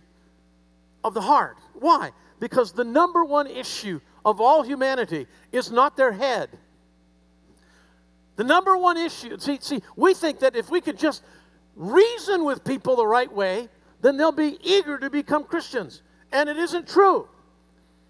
[1.04, 1.58] of the heart.
[1.73, 2.12] Why?
[2.39, 6.49] Because the number one issue of all humanity is not their head.
[8.38, 11.23] The number one issue, see, see, we think that if we could just
[11.80, 13.70] reason with people the right way,
[14.02, 16.04] then they'll be eager to become Christians.
[16.32, 17.28] And it isn't true.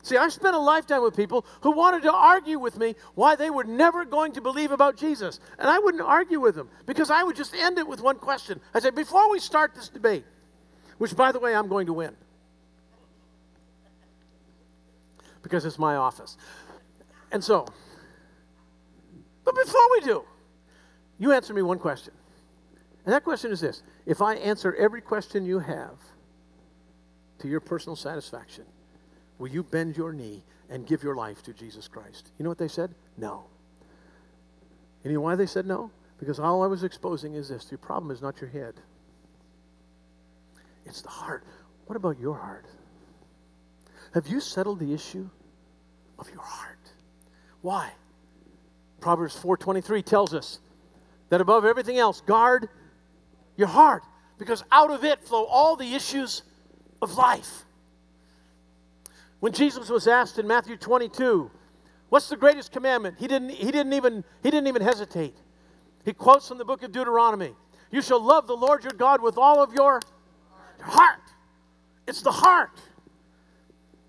[0.01, 3.49] See, I spent a lifetime with people who wanted to argue with me why they
[3.49, 5.39] were never going to believe about Jesus.
[5.57, 8.59] And I wouldn't argue with them because I would just end it with one question.
[8.73, 10.25] I said, before we start this debate,
[10.97, 12.15] which, by the way, I'm going to win
[15.43, 16.37] because it's my office.
[17.31, 17.65] And so,
[19.43, 20.23] but before we do,
[21.17, 22.13] you answer me one question.
[23.05, 25.97] And that question is this If I answer every question you have
[27.39, 28.65] to your personal satisfaction,
[29.37, 32.31] will you bend your knee and give your life to Jesus Christ?
[32.37, 32.93] You know what they said?
[33.17, 33.45] No.
[35.03, 35.91] And you know why they said no?
[36.19, 38.75] Because all I was exposing is this your problem is not your head,
[40.85, 41.43] it's the heart.
[41.85, 42.65] What about your heart?
[44.13, 45.27] Have you settled the issue
[46.19, 46.77] of your heart?
[47.61, 47.91] Why?
[48.99, 50.59] Proverbs 4:23 tells us
[51.29, 52.69] that above everything else, guard
[53.59, 54.03] your heart
[54.37, 56.43] because out of it flow all the issues
[57.01, 57.65] of life.
[59.41, 61.51] When Jesus was asked in Matthew 22,
[62.07, 63.17] what's the greatest commandment?
[63.19, 65.35] He didn't, he didn't, even, he didn't even hesitate.
[66.05, 67.53] He quotes from the book of Deuteronomy
[67.91, 69.99] You shall love the Lord your God with all of your
[70.81, 71.19] heart.
[72.07, 72.79] It's the heart.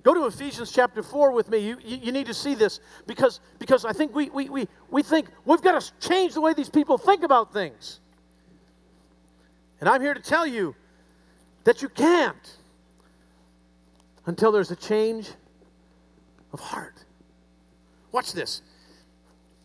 [0.03, 1.59] Go to Ephesians chapter 4 with me.
[1.59, 5.03] You, you, you, need to see this because, because I think we, we, we, we
[5.03, 8.00] think we've got to change the way these people think about things.
[9.81, 10.75] And I'm here to tell you
[11.64, 12.57] that you can't
[14.27, 15.31] until there's a change
[16.53, 17.05] of heart.
[18.12, 18.62] Watch this.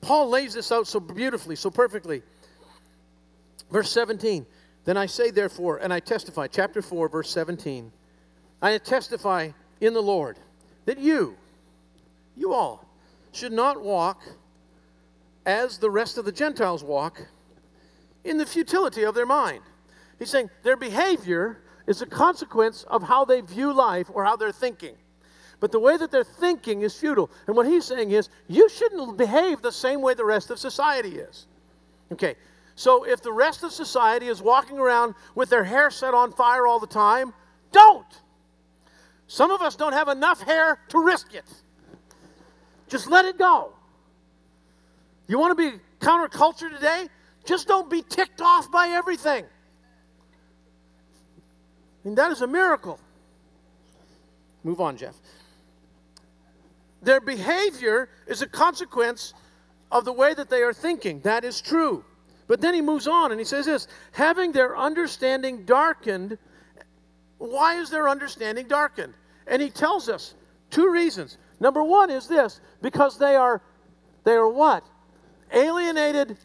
[0.01, 2.21] Paul lays this out so beautifully, so perfectly.
[3.71, 4.45] Verse 17.
[4.85, 7.91] Then I say, therefore, and I testify, chapter 4, verse 17.
[8.61, 9.49] I testify
[9.81, 10.37] in the Lord
[10.85, 11.35] that you,
[12.35, 12.87] you all,
[13.31, 14.21] should not walk
[15.45, 17.21] as the rest of the Gentiles walk
[18.23, 19.61] in the futility of their mind.
[20.19, 24.51] He's saying their behavior is a consequence of how they view life or how they're
[24.51, 24.95] thinking.
[25.59, 27.29] But the way that they're thinking is futile.
[27.47, 31.17] And what he's saying is, you shouldn't behave the same way the rest of society
[31.17, 31.47] is.
[32.11, 32.35] Okay,
[32.75, 36.67] so if the rest of society is walking around with their hair set on fire
[36.67, 37.33] all the time,
[37.71, 38.05] don't.
[39.27, 41.45] Some of us don't have enough hair to risk it.
[42.87, 43.73] Just let it go.
[45.27, 47.07] You want to be counterculture today?
[47.45, 49.45] Just don't be ticked off by everything.
[52.05, 52.99] Mean, that is a miracle.
[54.63, 55.15] Move on, Jeff.
[57.01, 59.33] Their behavior is a consequence
[59.91, 61.19] of the way that they are thinking.
[61.21, 62.05] That is true.
[62.47, 66.37] But then he moves on and he says this having their understanding darkened.
[67.39, 69.13] Why is their understanding darkened?
[69.47, 70.35] And he tells us
[70.69, 71.37] two reasons.
[71.59, 73.61] Number one is this because they are,
[74.23, 74.83] they are what?
[75.51, 76.37] Alienated.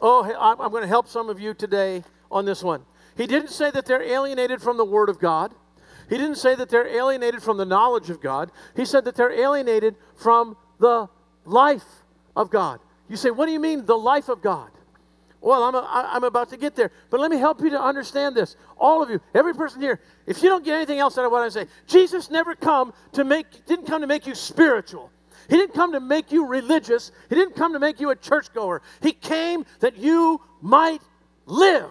[0.00, 2.82] Oh, I'm going to help some of you today on this one.
[3.16, 5.52] He didn't say that they're alienated from the Word of God.
[6.08, 8.50] He didn't say that they're alienated from the knowledge of God.
[8.74, 11.08] He said that they're alienated from the
[11.44, 11.84] life
[12.34, 12.80] of God.
[13.08, 14.70] You say, what do you mean, the life of God?
[15.40, 16.90] Well, I'm, a, I'm about to get there.
[17.08, 18.56] But let me help you to understand this.
[18.76, 21.42] All of you, every person here, if you don't get anything else out of what
[21.42, 25.10] I say, Jesus never come to make, didn't come to make you spiritual.
[25.48, 27.10] He didn't come to make you religious.
[27.28, 28.82] He didn't come to make you a churchgoer.
[29.00, 31.00] He came that you might
[31.46, 31.88] live.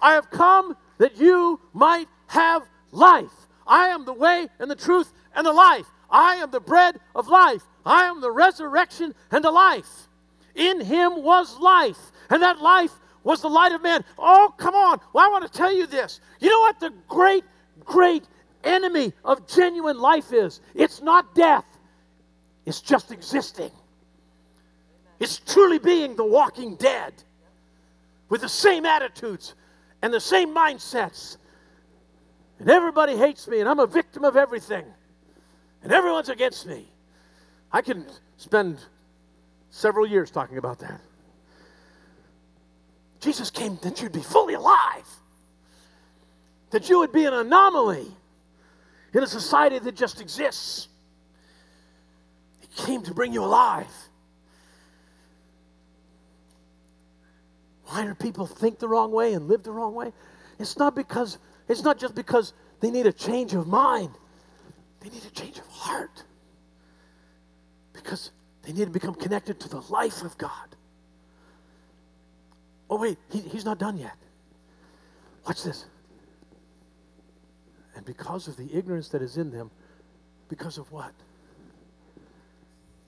[0.00, 3.32] I have come that you might have life.
[3.66, 5.86] I am the way and the truth and the life.
[6.10, 7.62] I am the bread of life.
[7.86, 10.08] I am the resurrection and the life.
[10.54, 14.04] In him was life, and that life was the light of man.
[14.18, 15.00] Oh, come on.
[15.12, 16.20] Well, I want to tell you this.
[16.40, 17.44] You know what the great,
[17.84, 18.24] great
[18.64, 20.60] enemy of genuine life is?
[20.74, 21.64] It's not death,
[22.66, 23.70] it's just existing.
[25.18, 27.12] It's truly being the walking dead
[28.30, 29.54] with the same attitudes,
[30.02, 31.36] and the same mindsets.
[32.58, 34.84] And everybody hates me, and I'm a victim of everything.
[35.82, 36.86] And everyone's against me.
[37.72, 38.78] I can spend
[39.70, 41.00] several years talking about that.
[43.20, 45.06] Jesus came that you'd be fully alive,
[46.70, 48.06] that you would be an anomaly
[49.12, 50.88] in a society that just exists.
[52.60, 53.92] He came to bring you alive.
[57.90, 60.12] Why do people think the wrong way and live the wrong way?
[60.60, 64.10] It's not because it's not just because they need a change of mind.
[65.00, 66.22] They need a change of heart.
[67.92, 68.30] Because
[68.62, 70.76] they need to become connected to the life of God.
[72.88, 74.16] Oh, wait, he, he's not done yet.
[75.44, 75.86] Watch this.
[77.96, 79.70] And because of the ignorance that is in them,
[80.48, 81.12] because of what?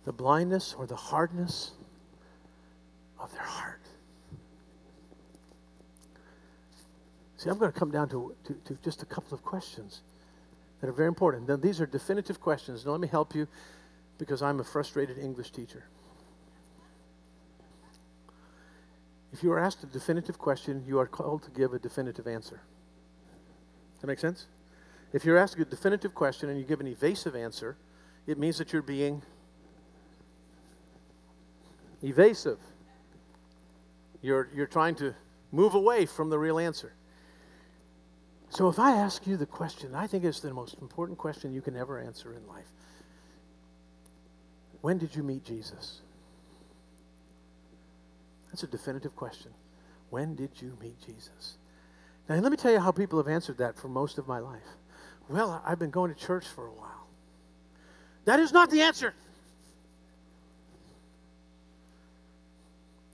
[0.07, 1.71] The blindness or the hardness
[3.21, 3.82] of their heart.
[7.43, 10.03] See, I'm going to come down to, to, to, just a couple of questions
[10.81, 11.49] that are very important.
[11.49, 12.85] Now, these are definitive questions.
[12.85, 13.49] Now, let me help you
[14.17, 15.83] because I'm a frustrated English teacher.
[19.33, 22.61] If you are asked a definitive question, you are called to give a definitive answer.
[23.95, 24.47] Does that make sense?
[25.13, 27.77] If you're asked a definitive question and you give an evasive answer,
[28.29, 29.21] it means that you're being
[32.05, 32.61] evasive.
[34.21, 35.13] You're, you're trying to
[35.51, 36.93] move away from the real answer.
[38.53, 41.63] So if I ask you the question, I think it's the most important question you
[41.63, 42.71] can ever answer in life.
[44.83, 46.03] When did you meet Jesus?
[48.51, 49.53] That's a definitive question.
[50.11, 51.57] When did you meet Jesus?
[52.29, 54.77] Now, let me tell you how people have answered that for most of my life.
[55.31, 57.07] Well, I've been going to church for a while.
[58.27, 59.15] That is not the answer.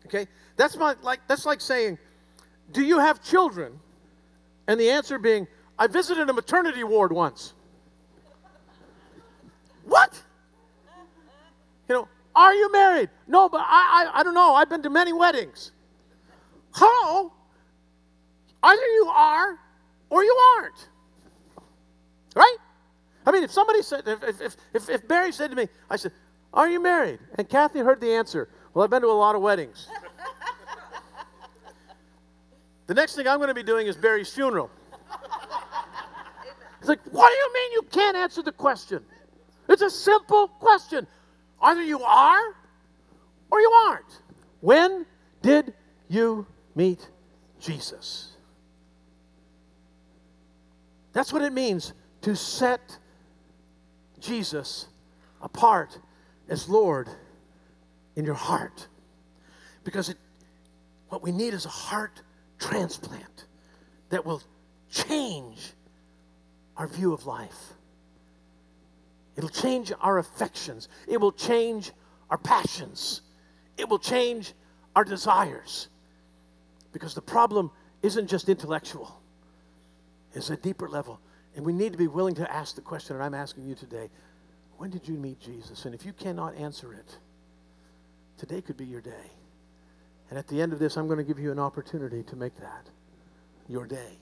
[0.06, 0.26] Okay?
[0.56, 1.98] That's my, like that's like saying,
[2.72, 3.78] "Do you have children?"
[4.68, 7.54] And the answer being, I visited a maternity ward once.
[9.84, 10.22] what?
[11.88, 13.08] You know, are you married?
[13.26, 14.54] No, but I, I, I don't know.
[14.54, 15.72] I've been to many weddings.
[16.72, 17.32] Hello?
[18.62, 19.58] Either you are
[20.10, 20.88] or you aren't.
[22.36, 22.56] Right?
[23.24, 26.12] I mean, if somebody said, if, if, if, if Barry said to me, I said,
[26.52, 27.20] Are you married?
[27.36, 29.88] And Kathy heard the answer, Well, I've been to a lot of weddings.
[32.88, 34.70] The next thing I'm going to be doing is Barry's funeral.
[36.80, 39.04] It's like, what do you mean you can't answer the question?
[39.68, 41.06] It's a simple question.
[41.60, 42.54] Either you are
[43.50, 44.22] or you aren't.
[44.60, 45.04] When
[45.42, 45.74] did
[46.08, 47.10] you meet
[47.60, 48.30] Jesus?
[51.12, 52.96] That's what it means to set
[54.18, 54.86] Jesus
[55.42, 55.98] apart
[56.48, 57.08] as Lord
[58.16, 58.88] in your heart.
[59.84, 60.16] Because it,
[61.10, 62.22] what we need is a heart
[62.58, 63.46] transplant
[64.10, 64.42] that will
[64.90, 65.72] change
[66.76, 67.72] our view of life.
[69.36, 70.88] It'll change our affections.
[71.06, 71.92] It will change
[72.30, 73.22] our passions.
[73.76, 74.52] It will change
[74.96, 75.88] our desires.
[76.92, 77.70] Because the problem
[78.02, 79.20] isn't just intellectual,
[80.34, 81.20] it's a deeper level.
[81.56, 84.10] And we need to be willing to ask the question, and I'm asking you today
[84.76, 85.84] when did you meet Jesus?
[85.84, 87.18] And if you cannot answer it,
[88.38, 89.32] today could be your day.
[90.30, 92.56] And at the end of this, I'm going to give you an opportunity to make
[92.56, 92.88] that
[93.68, 94.18] your day.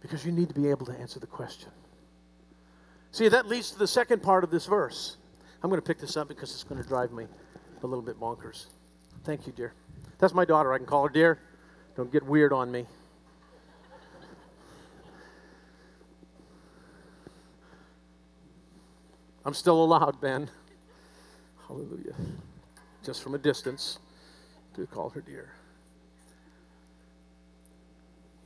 [0.00, 1.70] Because you need to be able to answer the question.
[3.12, 5.18] See, that leads to the second part of this verse.
[5.62, 7.26] I'm going to pick this up because it's going to drive me
[7.82, 8.66] a little bit bonkers.
[9.24, 9.74] Thank you, dear.
[10.18, 10.72] That's my daughter.
[10.72, 11.38] I can call her dear.
[11.96, 12.86] Don't get weird on me.
[19.44, 20.48] I'm still allowed, Ben.
[21.66, 22.14] Hallelujah.
[23.02, 23.98] Just from a distance
[24.74, 25.52] to call her dear.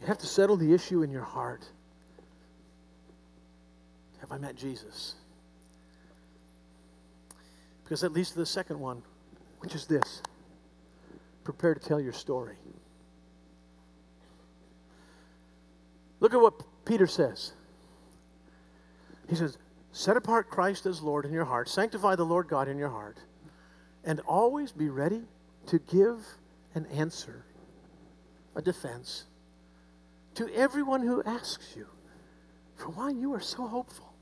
[0.00, 1.64] You have to settle the issue in your heart.
[4.20, 5.14] Have I met Jesus?
[7.82, 9.02] Because that leads to the second one,
[9.60, 10.22] which is this
[11.42, 12.56] prepare to tell your story.
[16.20, 16.54] Look at what
[16.86, 17.52] Peter says.
[19.28, 19.58] He says,
[19.92, 23.18] Set apart Christ as Lord in your heart, sanctify the Lord God in your heart,
[24.04, 25.22] and always be ready
[25.66, 26.18] to give
[26.74, 27.44] an answer,
[28.54, 29.24] a defense
[30.34, 31.86] to everyone who asks you
[32.76, 34.12] for why you are so hopeful.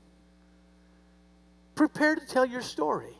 [1.75, 3.17] Prepare to tell your story.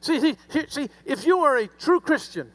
[0.00, 0.36] See, see,
[0.68, 2.50] see if you are a true Christian,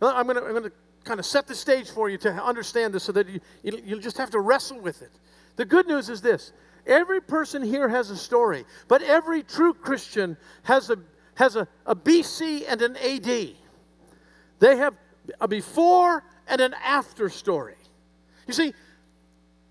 [0.00, 0.72] I'm going to, I'm to
[1.04, 4.18] kind of set the stage for you to understand this so that you, you just
[4.18, 5.10] have to wrestle with it.
[5.56, 6.52] The good news is this
[6.86, 10.96] every person here has a story, but every true Christian has a
[11.34, 13.54] has a, a BC and an AD.
[14.58, 14.94] They have
[15.40, 17.76] a before and an after story.
[18.46, 18.74] You see,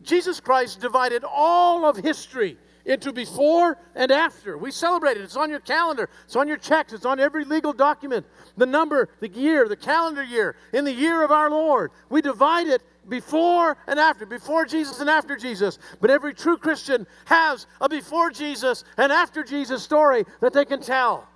[0.01, 4.57] Jesus Christ divided all of history into before and after.
[4.57, 5.22] We celebrate it.
[5.22, 8.26] It's on your calendar, it's on your checks, it's on every legal document.
[8.57, 11.91] The number, the year, the calendar year, in the year of our Lord.
[12.09, 15.80] We divide it before and after, before Jesus and after Jesus.
[15.99, 20.82] But every true Christian has a before Jesus and after Jesus story that they can
[20.82, 21.28] tell.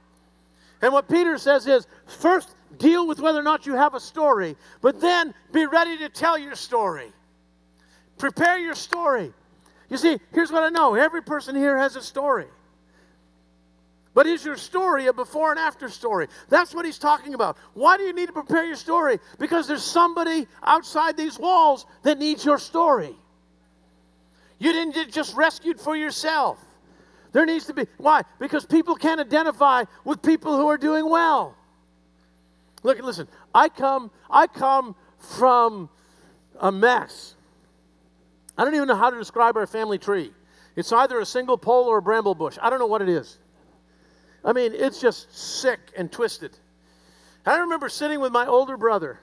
[0.86, 4.56] And what Peter says is first deal with whether or not you have a story,
[4.82, 7.12] but then be ready to tell your story.
[8.20, 9.34] Prepare your story.
[9.90, 12.46] You see, here's what I know every person here has a story.
[14.14, 16.28] But is your story a before and after story?
[16.50, 17.58] That's what he's talking about.
[17.74, 19.18] Why do you need to prepare your story?
[19.40, 23.16] Because there's somebody outside these walls that needs your story.
[24.60, 26.64] You didn't get just rescued for yourself.
[27.36, 27.86] There needs to be.
[27.98, 28.22] Why?
[28.40, 31.54] Because people can't identify with people who are doing well.
[32.82, 33.28] Look, listen.
[33.54, 34.10] I come.
[34.30, 35.90] I come from
[36.62, 37.36] a mess.
[38.58, 40.32] I don't even know how to describe our family tree.
[40.78, 42.58] It's either a single pole or a bramble bush.
[42.62, 43.38] I don't know what it is.
[44.46, 46.58] I mean, it's just sick and twisted.
[47.46, 49.20] I remember sitting with my older brother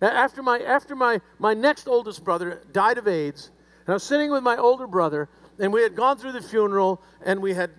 [0.00, 4.30] after my after my my next oldest brother died of AIDS, and I was sitting
[4.30, 5.28] with my older brother,
[5.58, 7.70] and we had gone through the funeral, and we had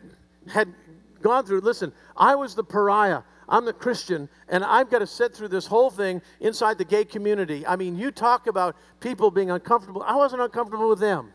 [0.51, 0.73] had
[1.21, 1.61] gone through.
[1.61, 3.21] Listen, I was the pariah.
[3.49, 7.03] I'm the Christian, and I've got to sit through this whole thing inside the gay
[7.03, 7.67] community.
[7.67, 10.01] I mean, you talk about people being uncomfortable.
[10.01, 11.33] I wasn't uncomfortable with them.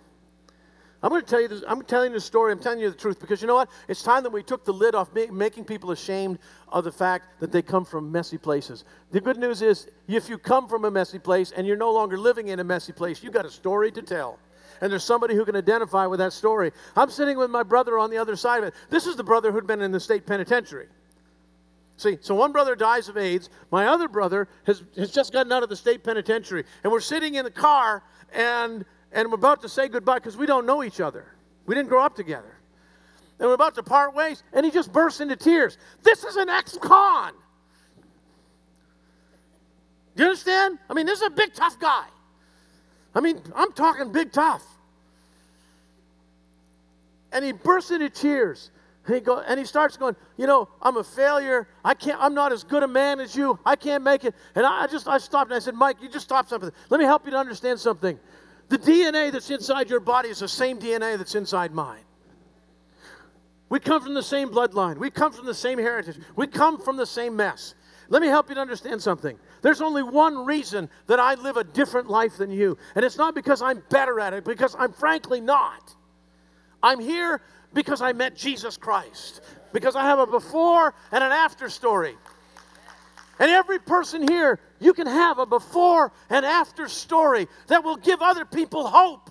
[1.03, 1.63] I'm going to tell you this.
[1.69, 2.51] I'm telling you the story.
[2.51, 3.71] I'm telling you the truth because you know what?
[3.87, 7.53] It's time that we took the lid off making people ashamed of the fact that
[7.53, 8.85] they come from messy places.
[9.13, 12.19] The good news is, if you come from a messy place and you're no longer
[12.19, 14.41] living in a messy place, you've got a story to tell.
[14.81, 16.73] And there's somebody who can identify with that story.
[16.97, 18.75] I'm sitting with my brother on the other side of it.
[18.91, 20.89] This is the brother who'd been in the state penitentiary.
[21.97, 23.51] See, so one brother dies of AIDS.
[23.73, 26.65] My other brother has, has just gotten out of the state penitentiary.
[26.85, 30.47] And we're sitting in the car, and and we're about to say goodbye because we
[30.47, 31.35] don't know each other.
[31.67, 32.55] We didn't grow up together.
[33.39, 35.79] And we're about to part ways, and he just bursts into tears.
[36.03, 37.33] This is an ex con.
[40.17, 40.79] Do you understand?
[40.91, 42.07] I mean, this is a big, tough guy.
[43.19, 44.65] I mean, I'm talking big, tough.
[47.33, 48.71] And he bursts into tears.
[49.07, 51.67] And he, go, and he starts going, you know, I'm a failure.
[51.85, 53.59] I can't, I'm not as good a man as you.
[53.67, 54.37] I can't make it.
[54.55, 56.71] And I, I just, I stopped and I said, Mike, you just stop something.
[56.91, 58.21] Let me help you to understand something.
[58.69, 62.05] The DNA that's inside your body is the same DNA that's inside mine.
[63.69, 64.97] We come from the same bloodline.
[64.97, 66.19] We come from the same heritage.
[66.37, 67.75] We come from the same mess.
[68.11, 69.37] Let me help you to understand something.
[69.63, 72.79] There's only one reason that I live a different life than you.
[72.95, 75.95] And it's not because I'm better at it, because I'm frankly not.
[76.83, 77.41] I'm here
[77.73, 79.41] because I met Jesus Christ,
[79.73, 82.15] because I have a before and an after story.
[83.41, 88.21] And every person here, you can have a before and after story that will give
[88.21, 89.31] other people hope.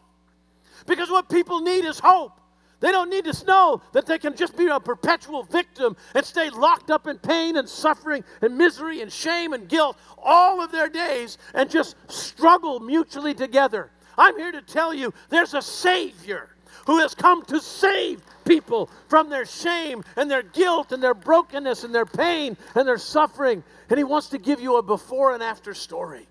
[0.86, 2.40] Because what people need is hope.
[2.80, 6.50] They don't need to know that they can just be a perpetual victim and stay
[6.52, 10.88] locked up in pain and suffering and misery and shame and guilt all of their
[10.88, 13.90] days and just struggle mutually together.
[14.18, 16.50] I'm here to tell you there's a Savior
[16.86, 21.84] who has come to save people from their shame and their guilt and their brokenness
[21.84, 23.64] and their pain and their suffering.
[23.90, 26.28] And He wants to give you a before and after story.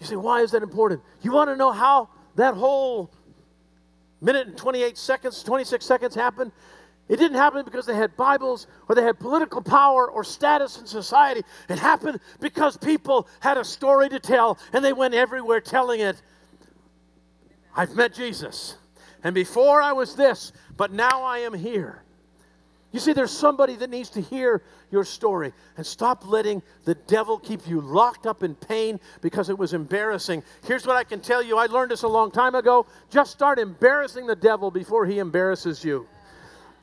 [0.00, 1.02] You say, why is that important?
[1.22, 3.10] You want to know how that whole
[4.26, 6.52] minute and 28 seconds, 26 seconds happened?
[7.08, 10.86] It didn't happen because they had Bibles or they had political power or status in
[10.86, 11.42] society.
[11.68, 16.20] It happened because people had a story to tell and they went everywhere telling it.
[17.76, 18.76] I've met Jesus.
[19.22, 22.02] And before I was this, but now I am here.
[22.96, 27.38] You see, there's somebody that needs to hear your story and stop letting the devil
[27.38, 30.42] keep you locked up in pain because it was embarrassing.
[30.64, 32.86] Here's what I can tell you I learned this a long time ago.
[33.10, 36.08] Just start embarrassing the devil before he embarrasses you.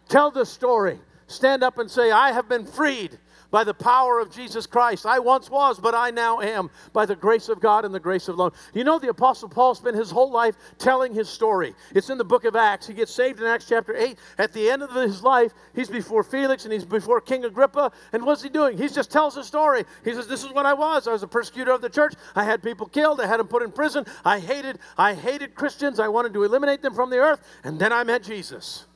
[0.07, 0.99] Tell the story.
[1.25, 3.17] Stand up and say, I have been freed
[3.53, 5.05] by the power of Jesus Christ.
[5.05, 8.27] I once was, but I now am by the grace of God and the grace
[8.27, 8.49] of alone.
[8.73, 11.75] You know, the Apostle Paul spent his whole life telling his story.
[11.93, 12.87] It's in the book of Acts.
[12.87, 14.17] He gets saved in Acts chapter 8.
[14.39, 17.91] At the end of his life, he's before Felix and he's before King Agrippa.
[18.11, 18.75] And what's he doing?
[18.75, 19.83] He just tells his story.
[20.03, 21.07] He says, This is what I was.
[21.07, 22.15] I was a persecutor of the church.
[22.35, 23.21] I had people killed.
[23.21, 24.03] I had them put in prison.
[24.25, 25.99] I hated, I hated Christians.
[25.99, 27.47] I wanted to eliminate them from the earth.
[27.63, 28.87] And then I met Jesus.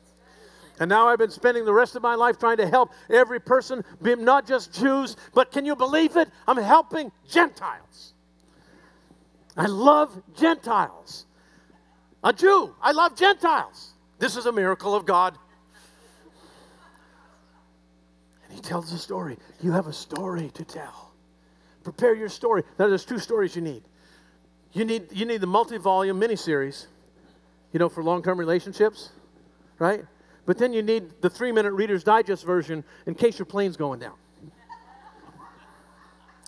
[0.80, 3.84] And now I've been spending the rest of my life trying to help every person,
[4.02, 6.30] not just Jews, but can you believe it?
[6.48, 8.14] I'm helping Gentiles.
[9.56, 11.26] I love Gentiles.
[12.24, 13.94] A Jew, I love Gentiles.
[14.20, 15.38] This is a miracle of God.
[18.44, 19.38] And he tells a story.
[19.62, 21.12] You have a story to tell.
[21.84, 22.64] Prepare your story.
[22.78, 23.84] Now, there's two stories you need.
[24.74, 26.88] You need, you need the multi volume miniseries,
[27.72, 29.10] you know, for long term relationships,
[29.80, 30.06] right?
[30.48, 34.00] But then you need the three minute Reader's Digest version in case your plane's going
[34.00, 34.16] down.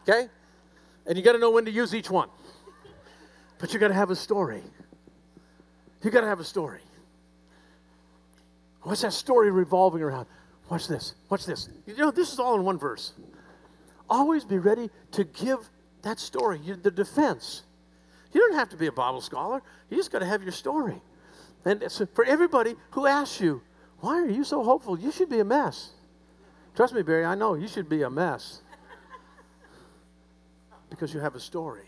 [0.01, 0.29] Okay?
[1.05, 2.29] And you got to know when to use each one.
[3.59, 4.63] But you got to have a story.
[6.01, 6.79] You got to have a story.
[8.83, 10.27] What's that story revolving around?
[10.69, 11.13] Watch this.
[11.27, 11.67] Watch this.
[11.85, 13.11] You know, this is all in one verse.
[14.09, 15.69] Always be ready to give
[16.03, 17.63] that story, the defense.
[18.31, 19.61] You don't have to be a Bible scholar.
[19.89, 21.01] You just got to have your story.
[21.65, 21.83] And
[22.15, 23.61] for everybody who asks you,
[24.01, 24.99] why are you so hopeful?
[24.99, 25.91] You should be a mess.
[26.75, 28.61] Trust me, Barry, I know you should be a mess.
[30.89, 31.85] because you have a story.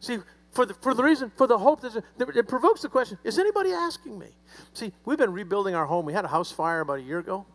[0.00, 0.18] See,
[0.52, 3.70] for the, for the reason, for the hope that it provokes the question is anybody
[3.70, 4.28] asking me?
[4.72, 6.04] See, we've been rebuilding our home.
[6.04, 7.46] We had a house fire about a year ago.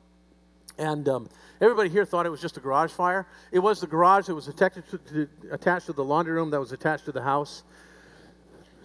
[0.77, 1.29] And um,
[1.61, 3.27] everybody here thought it was just a garage fire.
[3.51, 6.59] It was the garage that was attached to, to, attached to the laundry room that
[6.59, 7.63] was attached to the house.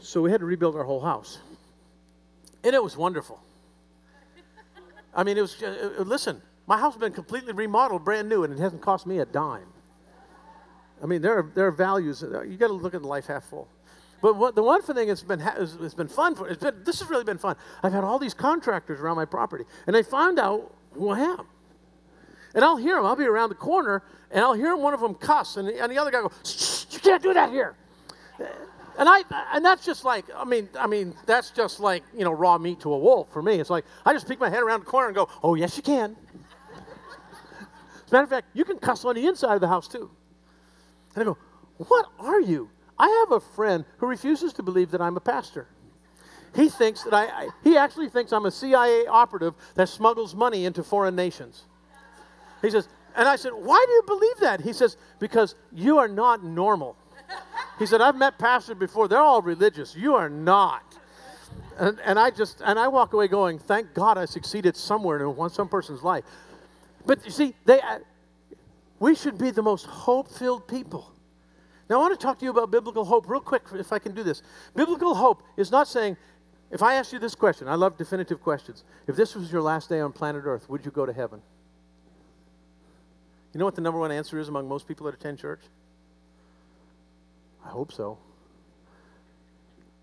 [0.01, 1.39] So we had to rebuild our whole house.
[2.65, 3.41] And it was wonderful.
[5.15, 8.45] I mean, it was, uh, uh listen, my house has been completely remodeled, brand new,
[8.45, 9.67] and it hasn't cost me a dime.
[11.03, 12.23] I mean, there are, there are values.
[12.23, 13.69] Uh, you got to look at life half full.
[14.21, 17.09] But what, the one thing that's been, it's been fun for, it's been, this has
[17.09, 17.57] really been fun.
[17.83, 21.47] I've had all these contractors around my property, and they found out who I am.
[22.55, 23.07] And I'll hear them.
[23.07, 25.91] I'll be around the corner, and I'll hear one of them cuss, and the, and
[25.91, 26.33] the other guy go,
[26.91, 27.77] "You can't do that here."
[28.99, 29.23] And I
[29.55, 32.81] and that's just like I mean I mean that's just like you know raw meat
[32.81, 33.55] to a wolf for me.
[33.55, 35.83] It's like I just peek my head around the corner and go, "Oh yes, you
[35.83, 36.17] can."
[38.05, 40.11] As a matter of fact, you can cuss on the inside of the house too.
[41.15, 41.39] And I go,
[41.79, 45.69] "What are you?" I have a friend who refuses to believe that I'm a pastor.
[46.55, 50.67] He thinks that I, I he actually thinks I'm a CIA operative that smuggles money
[50.67, 51.65] into foreign nations.
[52.61, 54.61] He says, and I said, Why do you believe that?
[54.61, 56.97] He says, Because you are not normal.
[57.81, 59.97] He said, I've met pastors before, they're all religious.
[59.97, 60.85] You are not.
[61.79, 65.35] And, and I just, and I walk away going, Thank God I succeeded somewhere in
[65.35, 66.25] one, some person's life.
[67.07, 68.01] But you see, they, uh,
[68.99, 71.11] we should be the most hope filled people.
[71.89, 74.15] Now, I want to talk to you about biblical hope real quick, if I can
[74.15, 74.43] do this.
[74.77, 76.19] Biblical hope is not saying,
[76.71, 78.85] if I ask you this question, I love definitive questions.
[79.07, 81.41] If this was your last day on planet Earth, would you go to heaven?
[83.55, 85.63] You know what the number one answer is among most people that attend church?
[87.65, 88.19] I hope so.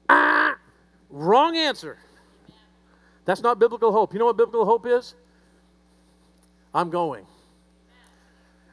[0.10, 0.58] Ah!
[1.10, 1.98] Wrong answer.
[3.26, 4.14] That's not biblical hope.
[4.14, 5.16] You know what biblical hope is?
[6.74, 7.26] I'm going.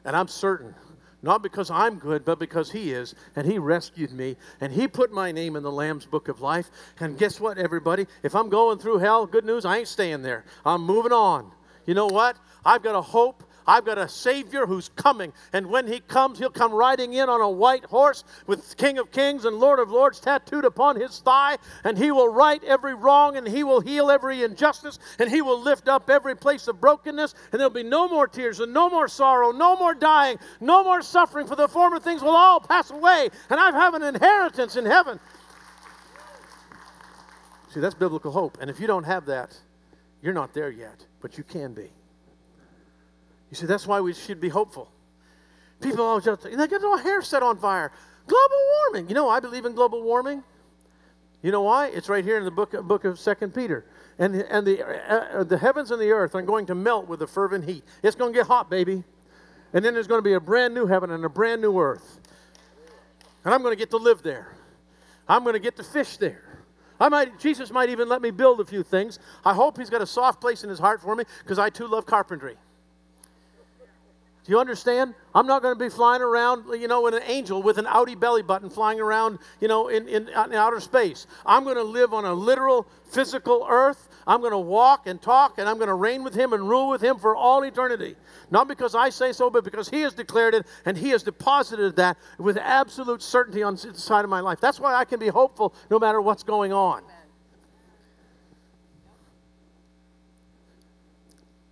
[0.05, 0.75] And I'm certain.
[1.21, 3.15] Not because I'm good, but because He is.
[3.35, 4.37] And He rescued me.
[4.61, 6.69] And He put my name in the Lamb's book of life.
[6.99, 8.05] And guess what, everybody?
[8.21, 10.45] If I'm going through hell, good news, I ain't staying there.
[10.65, 11.51] I'm moving on.
[11.85, 12.37] You know what?
[12.63, 15.33] I've got a hope I've got a Savior who's coming.
[15.53, 19.11] And when He comes, He'll come riding in on a white horse with King of
[19.11, 21.57] Kings and Lord of Lords tattooed upon His thigh.
[21.83, 25.59] And He will right every wrong and He will heal every injustice and He will
[25.59, 27.33] lift up every place of brokenness.
[27.51, 31.01] And there'll be no more tears and no more sorrow, no more dying, no more
[31.01, 33.29] suffering, for the former things will all pass away.
[33.49, 35.19] And I have an inheritance in heaven.
[37.75, 38.57] See, that's biblical hope.
[38.61, 39.57] And if you don't have that,
[40.21, 41.89] you're not there yet, but you can be.
[43.55, 44.91] You see, that's why we should be hopeful.
[45.79, 47.89] People always just, they get their hair set on fire.
[48.27, 49.07] Global warming.
[49.07, 50.43] You know, I believe in global warming.
[51.41, 51.87] You know why?
[51.87, 53.85] It's right here in the book, book of Second Peter.
[54.19, 57.27] And, and the, uh, the heavens and the earth are going to melt with the
[57.27, 57.85] fervent heat.
[58.03, 59.05] It's going to get hot, baby.
[59.71, 62.19] And then there's going to be a brand new heaven and a brand new earth.
[63.45, 64.53] And I'm going to get to live there.
[65.29, 66.65] I'm going to get to fish there.
[66.99, 69.17] I might, Jesus might even let me build a few things.
[69.45, 71.87] I hope he's got a soft place in his heart for me because I too
[71.87, 72.57] love carpentry.
[74.45, 75.15] Do you understand?
[75.33, 78.13] I'm not going to be flying around, you know, in an angel with an Audi
[78.13, 81.25] belly button flying around, you know, in, in, in outer space.
[81.47, 84.07] I'm going to live on a literal physical earth.
[84.27, 86.89] I'm going to walk and talk, and I'm going to reign with Him and rule
[86.89, 88.15] with Him for all eternity.
[88.51, 91.95] Not because I say so, but because He has declared it and He has deposited
[91.95, 94.59] that with absolute certainty on the side of my life.
[94.61, 97.01] That's why I can be hopeful no matter what's going on.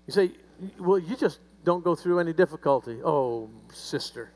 [0.07, 0.32] You say,
[0.80, 2.99] well, you just don't go through any difficulty.
[3.03, 4.32] Oh, sister,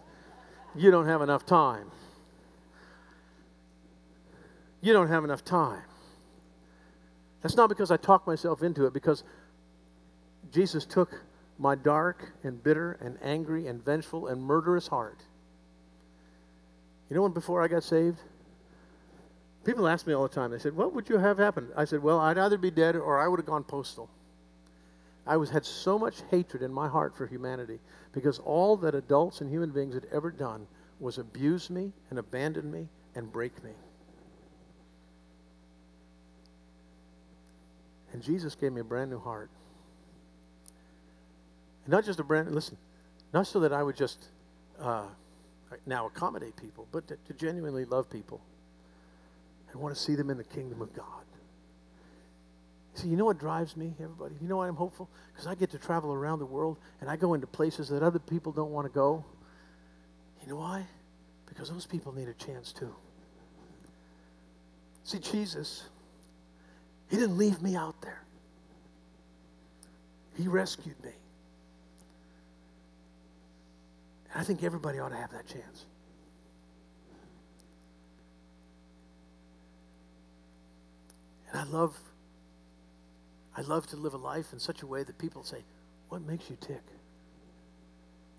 [0.75, 1.91] you don't have enough time.
[4.81, 5.83] You don't have enough time.
[7.41, 9.23] That's not because I talk myself into it, because
[10.51, 11.23] Jesus took
[11.59, 15.21] my dark and bitter and angry and vengeful and murderous heart.
[17.09, 18.19] You know when before I got saved?
[19.63, 21.69] People ask me all the time, they said, What would you have happened?
[21.75, 24.09] I said, Well, I'd either be dead or I would have gone postal.
[25.27, 27.79] I was had so much hatred in my heart for humanity
[28.13, 30.67] because all that adults and human beings had ever done
[30.99, 33.71] was abuse me and abandon me and break me.
[38.13, 39.49] And Jesus gave me a brand new heart.
[41.85, 42.77] And not just a brand, listen,
[43.33, 44.29] not so that I would just
[44.79, 45.07] uh,
[45.85, 48.41] now accommodate people, but to, to genuinely love people
[49.71, 51.26] and want to see them in the kingdom of God.
[52.97, 54.33] See, you know what drives me, everybody?
[54.41, 55.07] You know why I'm hopeful?
[55.31, 58.17] Because I get to travel around the world and I go into places that other
[58.17, 59.23] people don't want to go.
[60.41, 60.83] You know why?
[61.45, 62.91] Because those people need a chance too.
[65.03, 65.83] See, Jesus,
[67.07, 68.23] He didn't leave me out there,
[70.35, 71.11] He rescued me.
[74.31, 75.85] And I think everybody ought to have that chance.
[81.51, 81.95] And I love
[83.57, 85.63] I love to live a life in such a way that people say,
[86.09, 86.83] What makes you tick?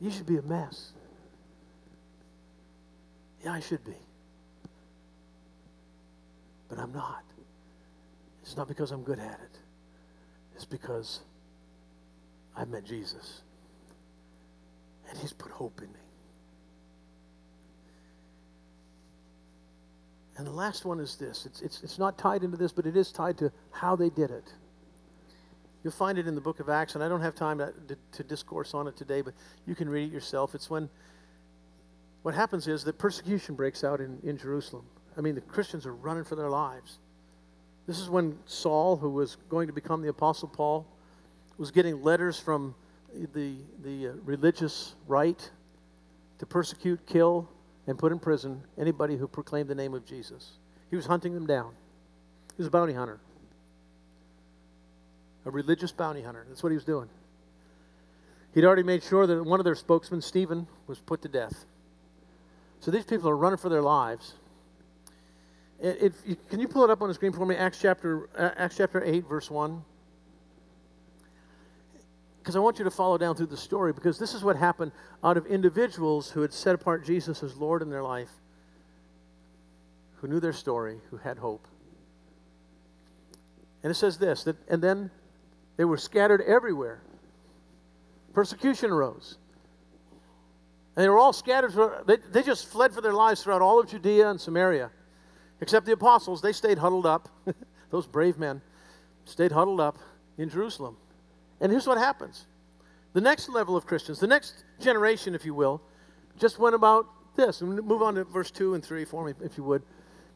[0.01, 0.93] You should be a mess.
[3.45, 3.97] Yeah, I should be.
[6.69, 7.25] But I'm not.
[8.43, 9.59] It's not because I'm good at it,
[10.55, 11.21] it's because
[12.57, 13.43] I've met Jesus.
[15.11, 16.01] And He's put hope in me.
[20.37, 22.97] And the last one is this it's, it's, it's not tied into this, but it
[22.97, 24.53] is tied to how they did it.
[25.89, 27.97] You'll find it in the book of Acts, and I don't have time to, to,
[28.13, 29.33] to, discourse on it today, but
[29.67, 30.55] you can read it yourself.
[30.55, 30.91] It's when
[32.21, 34.85] what happens is that persecution breaks out in, in Jerusalem.
[35.17, 36.99] I mean, the Christians are running for their lives.
[37.87, 40.87] This is when Saul, who was going to become the Apostle Paul,
[41.57, 42.75] was getting letters from
[43.33, 45.51] the, the uh, religious right
[46.39, 47.49] to persecute, kill,
[47.87, 50.59] and put in prison anybody who proclaimed the name of Jesus.
[50.91, 51.73] He was hunting them down.
[52.59, 53.21] He was a bounty hunter
[55.49, 56.45] a religious bounty hunter.
[56.49, 57.09] That's what he was doing.
[58.55, 61.65] He'd already made sure that one of their spokesmen, Stephen, was put to death.
[62.81, 64.35] So these people are running for their lives.
[65.81, 67.57] Can you pull it up on the screen for me?
[67.57, 69.83] Acts chapter, uh, Acts chapter 8, verse 1.
[72.41, 74.93] Because I want you to follow down through the story, because this is what happened
[75.25, 78.31] out of individuals who had set apart Jesus as Lord in their life,
[80.17, 81.67] who knew their story, who had hope.
[83.83, 85.11] And it says this that, and then
[85.79, 87.01] they were scattered everywhere.
[88.35, 89.39] Persecution arose.
[90.95, 91.73] And they were all scattered.
[92.07, 94.91] They, they just fled for their lives throughout all of Judea and Samaria.
[95.61, 97.29] Except the apostles, they stayed huddled up.
[97.91, 98.61] Those brave men
[99.25, 99.97] stayed huddled up
[100.37, 100.97] in Jerusalem.
[101.61, 102.47] And here's what happens
[103.13, 105.81] the next level of Christians, the next generation, if you will,
[106.39, 107.07] just went about
[107.37, 107.61] this.
[107.61, 109.83] And move on to verse 2 and 3 for me, if you would.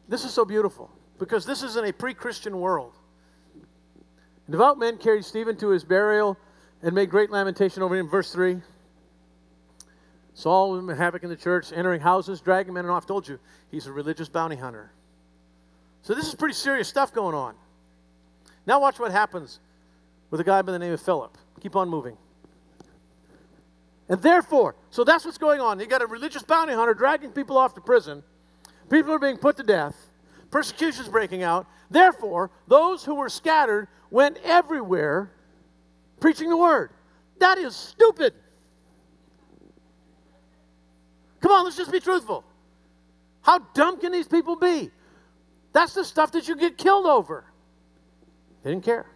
[0.07, 0.89] This is so beautiful
[1.19, 2.97] because this is in a pre Christian world.
[4.49, 6.37] Devout men carried Stephen to his burial
[6.81, 8.09] and made great lamentation over him.
[8.09, 8.61] Verse 3.
[10.33, 13.05] Saul was havoc in the church, entering houses, dragging men and off.
[13.05, 13.39] Told you,
[13.71, 14.91] he's a religious bounty hunter.
[16.01, 17.55] So this is pretty serious stuff going on.
[18.65, 19.59] Now watch what happens
[20.31, 21.37] with a guy by the name of Philip.
[21.61, 22.17] Keep on moving.
[24.09, 25.79] And therefore, so that's what's going on.
[25.79, 28.23] You got a religious bounty hunter dragging people off to prison.
[28.89, 29.95] People are being put to death.
[30.51, 31.67] Persecution's breaking out.
[31.89, 35.31] Therefore, those who were scattered went everywhere
[36.19, 36.91] preaching the word.
[37.39, 38.33] That is stupid.
[41.41, 42.45] Come on, let's just be truthful.
[43.41, 44.91] How dumb can these people be?
[45.73, 47.43] That's the stuff that you get killed over.
[48.61, 49.07] They didn't care.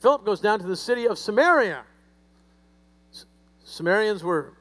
[0.00, 1.82] Philip goes down to the city of Samaria.
[3.64, 4.52] Samaritans were